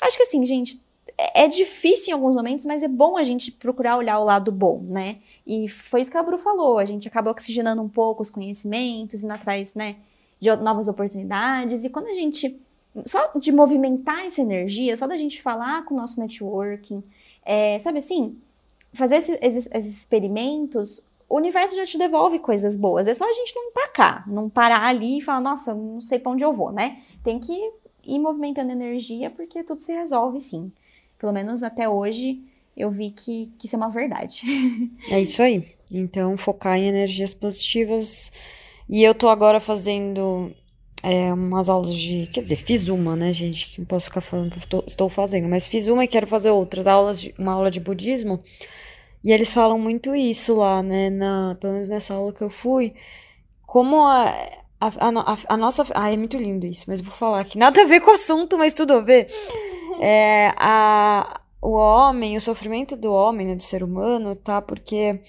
[0.00, 0.84] acho que assim, gente,
[1.18, 4.52] é, é difícil em alguns momentos, mas é bom a gente procurar olhar o lado
[4.52, 5.18] bom, né?
[5.46, 9.24] E foi isso que a Bru falou, a gente acaba oxigenando um pouco os conhecimentos,
[9.24, 9.96] indo atrás, né,
[10.38, 11.84] de novas oportunidades.
[11.84, 12.60] E quando a gente,
[13.04, 17.02] só de movimentar essa energia, só da gente falar com o nosso networking,
[17.44, 18.36] é, sabe assim,
[18.92, 23.06] fazer esses, esses, experimentos, o universo já te devolve coisas boas.
[23.06, 26.32] É só a gente não empacar, não parar ali e falar, nossa, não sei pra
[26.32, 27.02] onde eu vou, né?
[27.22, 27.72] Tem que
[28.06, 30.72] ir movimentando energia porque tudo se resolve sim.
[31.18, 32.42] Pelo menos até hoje
[32.76, 34.42] eu vi que, que isso é uma verdade.
[35.10, 35.74] É isso aí.
[35.90, 38.30] Então, focar em energias positivas.
[38.88, 40.52] E eu tô agora fazendo
[41.02, 42.28] é, umas aulas de.
[42.32, 43.78] Quer dizer, fiz uma, né, gente?
[43.78, 46.50] Não posso ficar falando que eu tô, estou fazendo, mas fiz uma e quero fazer
[46.50, 46.86] outras.
[46.86, 48.42] Aulas de, uma aula de budismo.
[49.24, 51.10] E eles falam muito isso lá, né?
[51.10, 52.94] Na, pelo menos nessa aula que eu fui.
[53.66, 54.34] Como a,
[54.80, 55.84] a, a, a nossa.
[55.94, 57.58] Ah, é muito lindo isso, mas vou falar aqui.
[57.58, 59.28] Nada a ver com o assunto, mas tudo a ver
[60.00, 64.60] é, a, o homem, o sofrimento do homem, né, do ser humano, tá?
[64.60, 65.20] Porque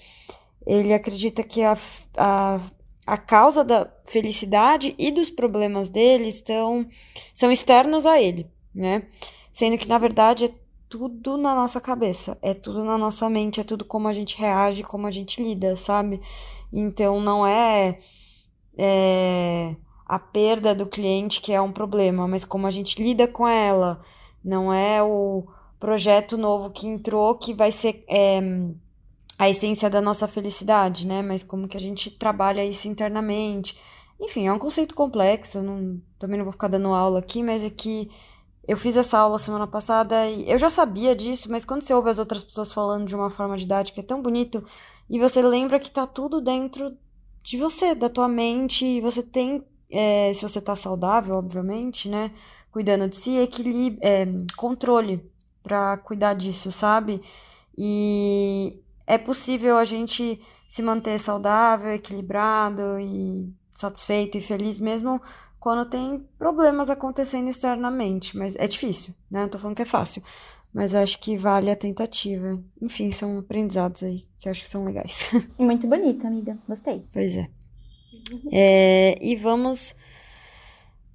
[0.66, 1.76] ele acredita que a,
[2.16, 2.60] a,
[3.06, 6.86] a causa da felicidade e dos problemas dele estão,
[7.32, 9.04] são externos a ele, né?
[9.50, 10.50] Sendo que, na verdade, é
[10.88, 14.82] tudo na nossa cabeça, é tudo na nossa mente, é tudo como a gente reage,
[14.82, 16.20] como a gente lida, sabe?
[16.72, 17.98] Então, não é,
[18.78, 19.76] é
[20.06, 24.00] a perda do cliente que é um problema, mas como a gente lida com ela,
[24.42, 25.46] não é o
[25.78, 28.40] projeto novo que entrou que vai ser é,
[29.38, 31.22] a essência da nossa felicidade, né?
[31.22, 33.78] Mas como que a gente trabalha isso internamente.
[34.18, 37.70] Enfim, é um conceito complexo, não, também não vou ficar dando aula aqui, mas é
[37.70, 38.10] que
[38.66, 42.10] eu fiz essa aula semana passada e eu já sabia disso, mas quando você ouve
[42.10, 44.62] as outras pessoas falando de uma forma didática é tão bonito
[45.08, 46.96] e você lembra que tá tudo dentro
[47.42, 49.00] de você, da tua mente.
[49.00, 52.30] Você tem, é, se você tá saudável, obviamente, né?
[52.70, 54.26] Cuidando de si, equilíbrio, é,
[54.56, 55.22] controle
[55.62, 57.20] para cuidar disso, sabe?
[57.76, 65.20] E é possível a gente se manter saudável, equilibrado e satisfeito e feliz mesmo
[65.60, 68.36] quando tem problemas acontecendo externamente.
[68.36, 69.42] Mas é difícil, né?
[69.42, 70.22] Não tô falando que é fácil.
[70.72, 72.62] Mas acho que vale a tentativa.
[72.80, 75.30] Enfim, são aprendizados aí que eu acho que são legais.
[75.58, 76.58] Muito bonito, amiga.
[76.68, 77.04] Gostei.
[77.12, 77.48] Pois é.
[78.52, 79.94] é e vamos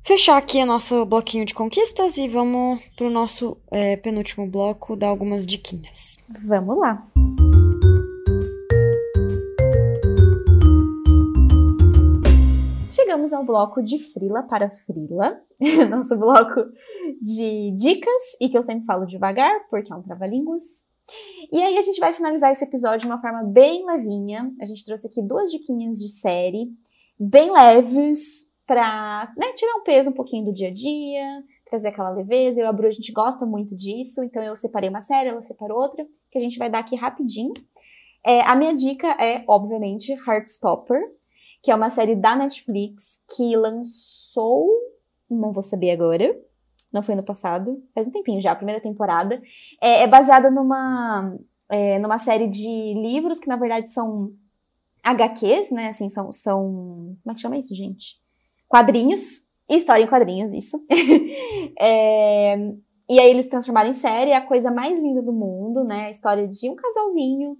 [0.04, 5.08] fechar aqui o nosso bloquinho de conquistas e vamos pro nosso é, penúltimo bloco dar
[5.08, 6.18] algumas diquinhas.
[6.46, 7.08] Vamos lá.
[13.04, 15.38] Chegamos ao bloco de Frila para Frila,
[15.92, 16.62] nosso bloco
[17.22, 20.88] de dicas, e que eu sempre falo devagar, porque é um trava-línguas.
[21.52, 24.50] E aí a gente vai finalizar esse episódio de uma forma bem levinha.
[24.62, 26.72] A gente trouxe aqui duas diquinhas de série,
[27.20, 32.10] bem leves, pra né, tirar um peso um pouquinho do dia a dia, trazer aquela
[32.10, 32.62] leveza.
[32.62, 35.42] Eu e a Bru, a gente gosta muito disso, então eu separei uma série, ela
[35.42, 37.54] separou outra, que a gente vai dar aqui rapidinho.
[38.26, 41.02] É, a minha dica é, obviamente, Heartstopper,
[41.64, 44.70] que é uma série da Netflix que lançou,
[45.30, 46.38] não vou saber agora,
[46.92, 49.42] não foi no passado, faz um tempinho já, a primeira temporada.
[49.82, 51.36] É, é baseada numa,
[51.70, 54.34] é, numa série de livros que, na verdade, são
[55.02, 55.88] HQs, né?
[55.88, 57.18] Assim, são, são.
[57.24, 58.22] Como é que chama isso, gente?
[58.68, 59.52] Quadrinhos.
[59.70, 60.86] História em quadrinhos, isso.
[61.80, 62.58] é,
[63.10, 66.08] e aí eles transformaram em série, é a coisa mais linda do mundo, né?
[66.08, 67.58] A história de um casalzinho,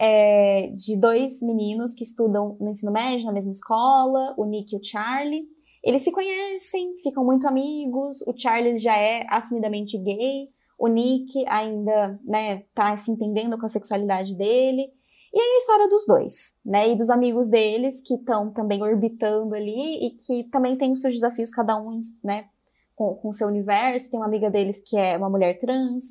[0.00, 4.78] é, de dois meninos que estudam no ensino médio, na mesma escola, o Nick e
[4.78, 5.46] o Charlie.
[5.82, 8.22] Eles se conhecem, ficam muito amigos.
[8.26, 10.48] O Charlie já é assumidamente gay.
[10.78, 14.90] O Nick ainda, né, tá se entendendo com a sexualidade dele.
[15.32, 16.88] E aí a história dos dois, né?
[16.88, 21.14] E dos amigos deles que estão também orbitando ali e que também têm os seus
[21.14, 22.46] desafios, cada um, né,
[22.94, 24.10] com o seu universo.
[24.10, 26.04] Tem uma amiga deles que é uma mulher trans.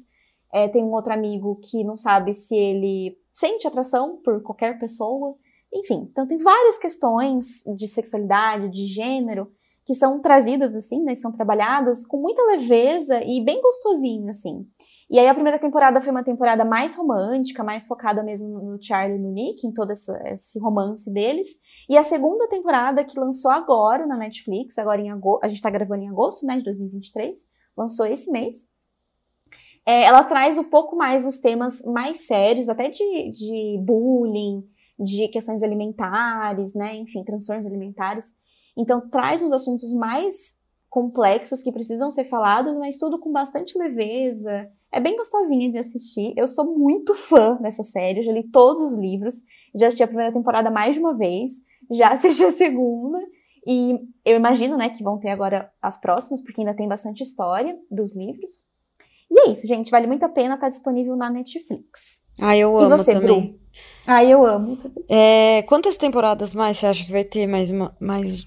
[0.53, 5.35] É, tem um outro amigo que não sabe se ele sente atração por qualquer pessoa.
[5.73, 9.51] Enfim, então tem várias questões de sexualidade, de gênero,
[9.85, 14.65] que são trazidas assim, né, que são trabalhadas com muita leveza e bem gostosinho assim.
[15.09, 19.17] E aí a primeira temporada foi uma temporada mais romântica, mais focada mesmo no Charlie
[19.17, 21.47] e no Nick, em todo esse romance deles.
[21.89, 25.69] E a segunda temporada que lançou agora na Netflix, agora em agosto, a gente tá
[25.69, 27.37] gravando em agosto, né, de 2023,
[27.77, 28.67] lançou esse mês.
[29.85, 34.63] É, ela traz um pouco mais os temas mais sérios, até de, de bullying,
[34.97, 38.33] de questões alimentares, né, enfim, transtornos alimentares.
[38.77, 44.69] Então, traz os assuntos mais complexos que precisam ser falados, mas tudo com bastante leveza.
[44.91, 46.33] É bem gostosinha de assistir.
[46.37, 49.37] Eu sou muito fã dessa série, eu já li todos os livros,
[49.75, 51.53] já assisti a primeira temporada mais de uma vez,
[51.91, 53.19] já assisti a segunda.
[53.65, 57.77] E eu imagino, né, que vão ter agora as próximas, porque ainda tem bastante história
[57.89, 58.67] dos livros.
[59.33, 59.89] E é isso, gente.
[59.89, 62.23] Vale muito a pena, tá disponível na Netflix.
[62.39, 62.85] Ah, eu amo.
[62.85, 63.27] E você, também.
[63.27, 63.59] Bru?
[64.05, 64.77] Ah, eu amo.
[65.09, 67.47] É, quantas temporadas mais você acha que vai ter?
[67.47, 68.45] Mais uma, mais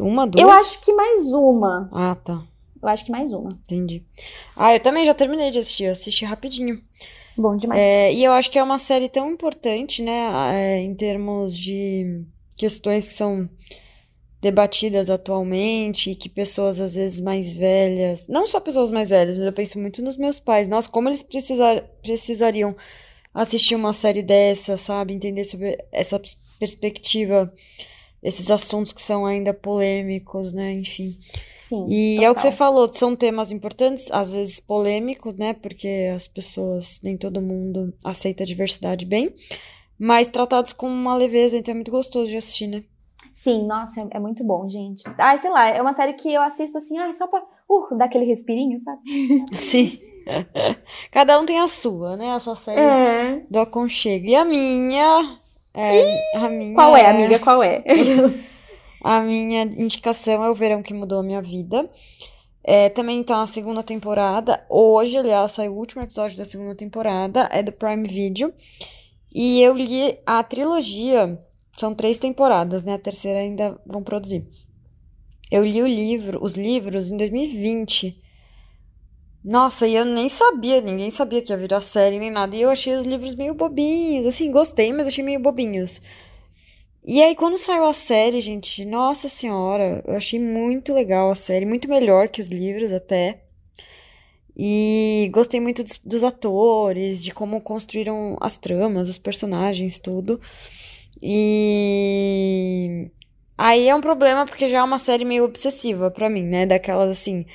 [0.00, 0.42] uma, duas?
[0.42, 1.90] Eu acho que mais uma.
[1.92, 2.42] Ah, tá.
[2.82, 3.58] Eu acho que mais uma.
[3.64, 4.06] Entendi.
[4.56, 5.84] Ah, eu também já terminei de assistir.
[5.84, 6.80] Eu assisti rapidinho.
[7.36, 7.78] Bom demais.
[7.78, 10.30] É, e eu acho que é uma série tão importante, né?
[10.54, 12.24] É, em termos de
[12.56, 13.48] questões que são
[14.46, 19.44] debatidas atualmente e que pessoas às vezes mais velhas, não só pessoas mais velhas, mas
[19.44, 20.68] eu penso muito nos meus pais.
[20.68, 22.76] Nossa, como eles precisar, precisariam
[23.34, 25.12] assistir uma série dessa, sabe?
[25.12, 26.20] Entender sobre essa
[26.60, 27.52] perspectiva
[28.22, 30.72] esses assuntos que são ainda polêmicos, né?
[30.72, 31.16] Enfim.
[31.28, 32.24] Sim, e total.
[32.24, 35.54] é o que você falou, são temas importantes, às vezes polêmicos, né?
[35.54, 39.34] Porque as pessoas, nem todo mundo aceita a diversidade bem,
[39.98, 42.84] mas tratados com uma leveza, então é muito gostoso de assistir, né?
[43.36, 45.04] Sim, nossa, é, é muito bom, gente.
[45.18, 48.06] Ai, sei lá, é uma série que eu assisto assim, ai, só pra uh, dar
[48.06, 49.02] aquele respirinho, sabe?
[49.52, 49.98] Sim.
[51.12, 52.32] Cada um tem a sua, né?
[52.32, 53.42] A sua série É.
[53.50, 54.24] do aconchego.
[54.24, 55.38] E a minha.
[55.74, 57.38] É, a minha Qual é, amiga?
[57.38, 57.84] Qual é?
[59.04, 61.88] A minha indicação é o Verão que Mudou a Minha Vida.
[62.64, 64.64] É, também tá na segunda temporada.
[64.68, 67.48] Hoje, aliás, saiu o último episódio da segunda temporada.
[67.52, 68.52] É do Prime Video.
[69.32, 71.38] E eu li a trilogia.
[71.78, 72.94] São três temporadas, né?
[72.94, 74.46] A terceira ainda vão produzir.
[75.50, 78.20] Eu li o livro, os livros em 2020.
[79.44, 82.56] Nossa, e eu nem sabia, ninguém sabia que ia virar série nem nada.
[82.56, 84.26] E eu achei os livros meio bobinhos.
[84.26, 86.00] Assim, gostei, mas achei meio bobinhos.
[87.04, 91.64] E aí, quando saiu a série, gente, nossa senhora, eu achei muito legal a série,
[91.64, 93.42] muito melhor que os livros até.
[94.56, 100.40] E gostei muito dos, dos atores, de como construíram as tramas, os personagens, tudo.
[101.22, 103.10] E
[103.56, 106.66] aí é um problema porque já é uma série meio obsessiva para mim, né?
[106.66, 107.46] Daquelas assim.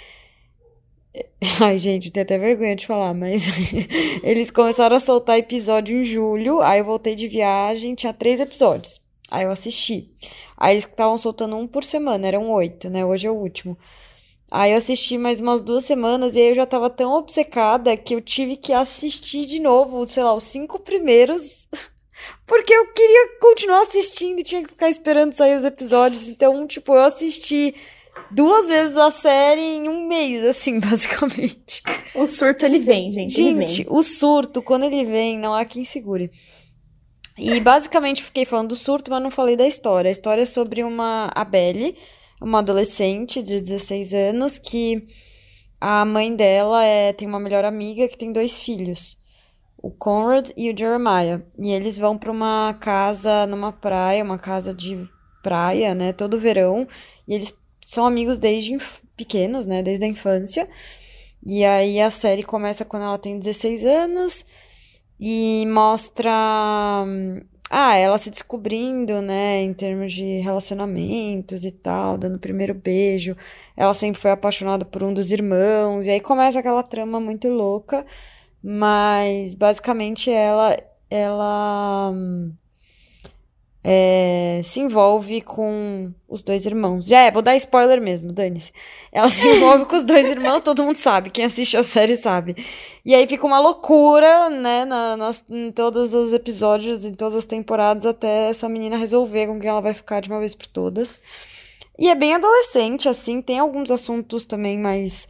[1.61, 3.43] Ai, gente, tenho até vergonha de falar, mas
[4.23, 8.99] eles começaram a soltar episódio em julho, aí eu voltei de viagem, tinha três episódios.
[9.29, 10.09] Aí eu assisti.
[10.57, 13.05] Aí eles estavam soltando um por semana, eram oito, né?
[13.05, 13.77] Hoje é o último.
[14.51, 18.13] Aí eu assisti mais umas duas semanas e aí eu já tava tão obcecada que
[18.13, 21.69] eu tive que assistir de novo, sei lá, os cinco primeiros.
[22.45, 26.27] Porque eu queria continuar assistindo e tinha que ficar esperando sair os episódios.
[26.27, 27.75] Então, tipo, eu assisti
[28.29, 31.81] duas vezes a série em um mês, assim, basicamente.
[32.15, 33.33] O surto ele vem, gente.
[33.33, 36.29] Gente, o surto, quando ele vem, não há quem segure.
[37.37, 40.09] E basicamente fiquei falando do surto, mas não falei da história.
[40.09, 41.95] A história é sobre uma Abelle
[42.41, 45.05] uma adolescente de 16 anos que
[45.79, 49.15] a mãe dela é, tem uma melhor amiga que tem dois filhos,
[49.81, 51.41] o Conrad e o Jeremiah.
[51.57, 55.09] E eles vão para uma casa numa praia, uma casa de
[55.41, 56.87] praia, né, todo verão,
[57.27, 57.53] e eles
[57.87, 58.77] são amigos desde
[59.17, 60.69] pequenos, né, desde a infância.
[61.45, 64.45] E aí a série começa quando ela tem 16 anos
[65.19, 66.31] e mostra
[67.73, 73.35] ah, ela se descobrindo, né, em termos de relacionamentos e tal, dando o primeiro beijo.
[73.77, 78.05] Ela sempre foi apaixonada por um dos irmãos, e aí começa aquela trama muito louca,
[78.63, 80.77] mas basicamente ela
[81.09, 82.13] ela
[83.83, 87.05] é, se envolve com os dois irmãos.
[87.05, 88.71] Já é, vou dar spoiler mesmo, dane-se.
[89.11, 92.55] Ela se envolve com os dois irmãos, todo mundo sabe, quem assiste a série sabe.
[93.03, 97.45] E aí fica uma loucura, né, na, nas, em todos os episódios, em todas as
[97.45, 101.19] temporadas, até essa menina resolver com quem ela vai ficar de uma vez por todas.
[101.97, 105.27] E é bem adolescente, assim, tem alguns assuntos também mais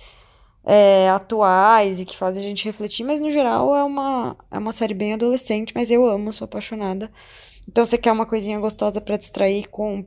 [0.64, 4.74] é, atuais e que fazem a gente refletir, mas no geral é uma, é uma
[4.74, 7.12] série bem adolescente, mas eu amo, sou apaixonada.
[7.68, 10.06] Então, você quer uma coisinha gostosa para distrair com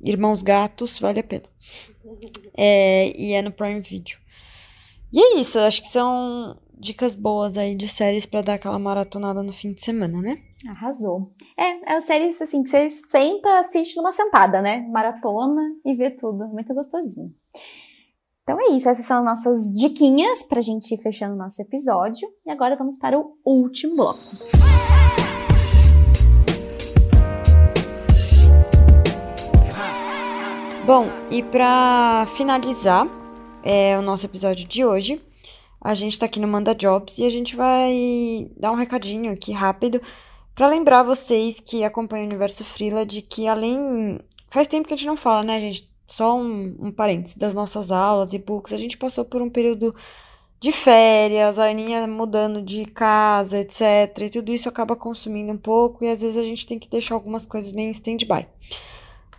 [0.00, 1.44] Irmãos Gatos, vale a pena.
[2.56, 4.18] É, e é no Prime Video.
[5.12, 9.42] E é isso, acho que são dicas boas aí de séries para dar aquela maratonada
[9.42, 10.42] no fim de semana, né?
[10.68, 11.32] Arrasou.
[11.56, 14.80] É, é uma série assim que você senta, assiste numa sentada, né?
[14.90, 16.46] Maratona e vê tudo.
[16.48, 17.32] Muito gostosinho.
[18.44, 22.28] Então é isso, essas são as nossas diquinhas pra gente ir fechando o nosso episódio.
[22.44, 24.18] E agora vamos para o último bloco.
[30.84, 33.06] Bom, e para finalizar
[33.62, 35.22] é, o nosso episódio de hoje,
[35.80, 39.52] a gente tá aqui no Manda Jobs e a gente vai dar um recadinho aqui
[39.52, 40.02] rápido
[40.52, 44.18] para lembrar vocês que acompanham o Universo Freela de que além.
[44.50, 45.91] Faz tempo que a gente não fala, né, gente?
[46.12, 48.74] Só um, um parênteses das nossas aulas e books.
[48.74, 49.94] A gente passou por um período
[50.60, 53.80] de férias, a Aninha mudando de casa, etc.
[54.20, 57.14] E tudo isso acaba consumindo um pouco e às vezes a gente tem que deixar
[57.14, 58.46] algumas coisas meio em stand-by.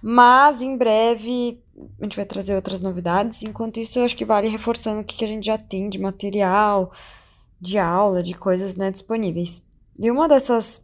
[0.02, 1.62] Mas em breve
[2.02, 3.44] a gente vai trazer outras novidades.
[3.44, 6.92] Enquanto isso, eu acho que vale reforçando o que a gente já tem de material,
[7.62, 9.62] de aula, de coisas né, disponíveis.
[10.00, 10.83] E uma dessas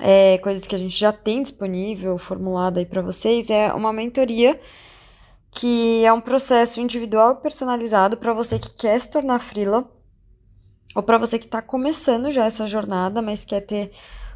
[0.00, 4.60] é, coisas que a gente já tem disponível, formulada aí para vocês, é uma mentoria
[5.50, 9.90] que é um processo individual e personalizado para você que quer se tornar frila
[10.94, 13.92] ou para você que está começando já essa jornada, mas quer ter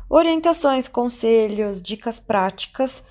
[0.08, 3.02] orientações, conselhos, dicas práticas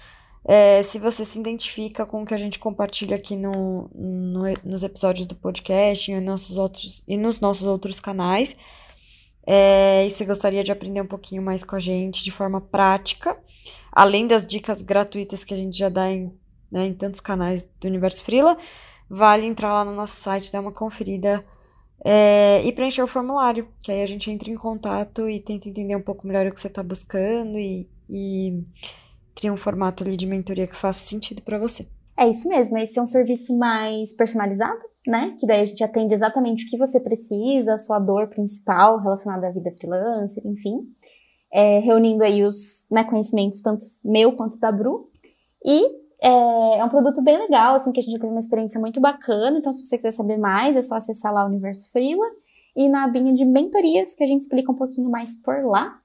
[0.47, 4.83] é, se você se identifica com o que a gente compartilha aqui no, no, nos
[4.83, 8.55] episódios do podcast e, nossos outros, e nos nossos outros canais.
[9.45, 13.37] É, e se gostaria de aprender um pouquinho mais com a gente de forma prática,
[13.91, 16.33] além das dicas gratuitas que a gente já dá em,
[16.71, 18.57] né, em tantos canais do Universo Frila,
[19.09, 21.45] vale entrar lá no nosso site, dar uma conferida
[22.03, 25.95] é, e preencher o formulário, que aí a gente entra em contato e tenta entender
[25.95, 28.63] um pouco melhor o que você está buscando e, e
[29.35, 31.87] cria um formato ali de mentoria que faça sentido para você.
[32.17, 35.35] É isso mesmo, esse é um serviço mais personalizado, né?
[35.37, 39.47] Que daí a gente atende exatamente o que você precisa, a sua dor principal relacionada
[39.47, 40.79] à vida freelancer, enfim.
[41.51, 45.09] É, reunindo aí os né, conhecimentos, tanto meu quanto da Bru.
[45.63, 45.85] E
[46.21, 49.01] é, é, um produto bem legal, assim, que a gente já teve uma experiência muito
[49.01, 49.57] bacana.
[49.57, 52.25] Então, se você quiser saber mais, é só acessar lá o Universo Freela
[52.75, 55.99] e na abinha de mentorias, que a gente explica um pouquinho mais por lá.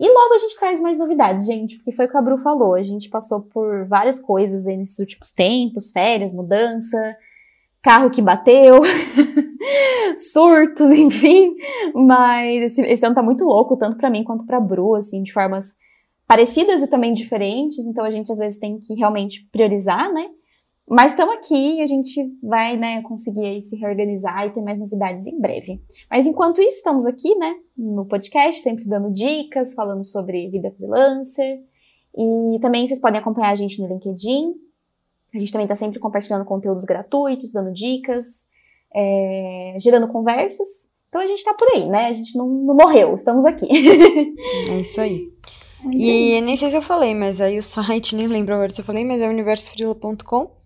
[0.00, 2.74] E logo a gente traz mais novidades, gente, porque foi o que a Bru falou.
[2.74, 6.96] A gente passou por várias coisas aí nesses últimos tempos, férias, mudança,
[7.82, 8.80] carro que bateu,
[10.16, 11.54] surtos, enfim.
[11.94, 15.34] Mas esse, esse, ano tá muito louco, tanto para mim quanto pra Bru, assim, de
[15.34, 15.76] formas
[16.26, 17.80] parecidas e também diferentes.
[17.80, 20.30] Então a gente às vezes tem que realmente priorizar, né?
[20.90, 25.24] Mas estamos aqui e a gente vai, né, conseguir se reorganizar e ter mais novidades
[25.24, 25.80] em breve.
[26.10, 31.60] Mas enquanto isso, estamos aqui, né, no podcast, sempre dando dicas, falando sobre vida freelancer.
[32.16, 34.52] E também vocês podem acompanhar a gente no LinkedIn.
[35.32, 38.48] A gente também está sempre compartilhando conteúdos gratuitos, dando dicas,
[38.92, 40.90] é, gerando conversas.
[41.08, 42.06] Então a gente está por aí, né?
[42.08, 43.68] A gente não, não morreu, estamos aqui.
[44.68, 45.32] é isso aí.
[45.84, 48.70] Mas e é nem sei se eu falei, mas aí o site, nem lembro agora
[48.70, 50.59] se eu falei, mas é universofrila.com.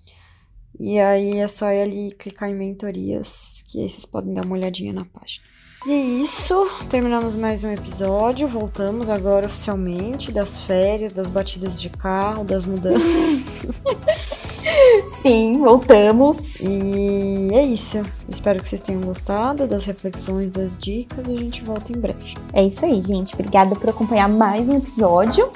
[0.78, 4.92] E aí é só ali clicar em mentorias, que aí vocês podem dar uma olhadinha
[4.92, 5.44] na página.
[5.86, 8.48] E é isso, terminamos mais um episódio.
[8.48, 13.02] Voltamos agora oficialmente das férias, das batidas de carro, das mudanças.
[15.20, 16.60] Sim, voltamos.
[16.60, 18.00] E é isso.
[18.28, 22.34] Espero que vocês tenham gostado das reflexões, das dicas e a gente volta em breve.
[22.54, 23.34] É isso aí, gente.
[23.34, 25.50] Obrigada por acompanhar mais um episódio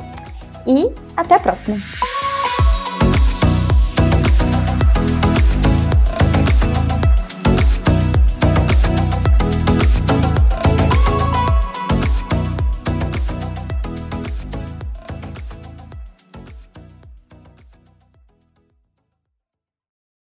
[0.66, 1.80] e até a próxima.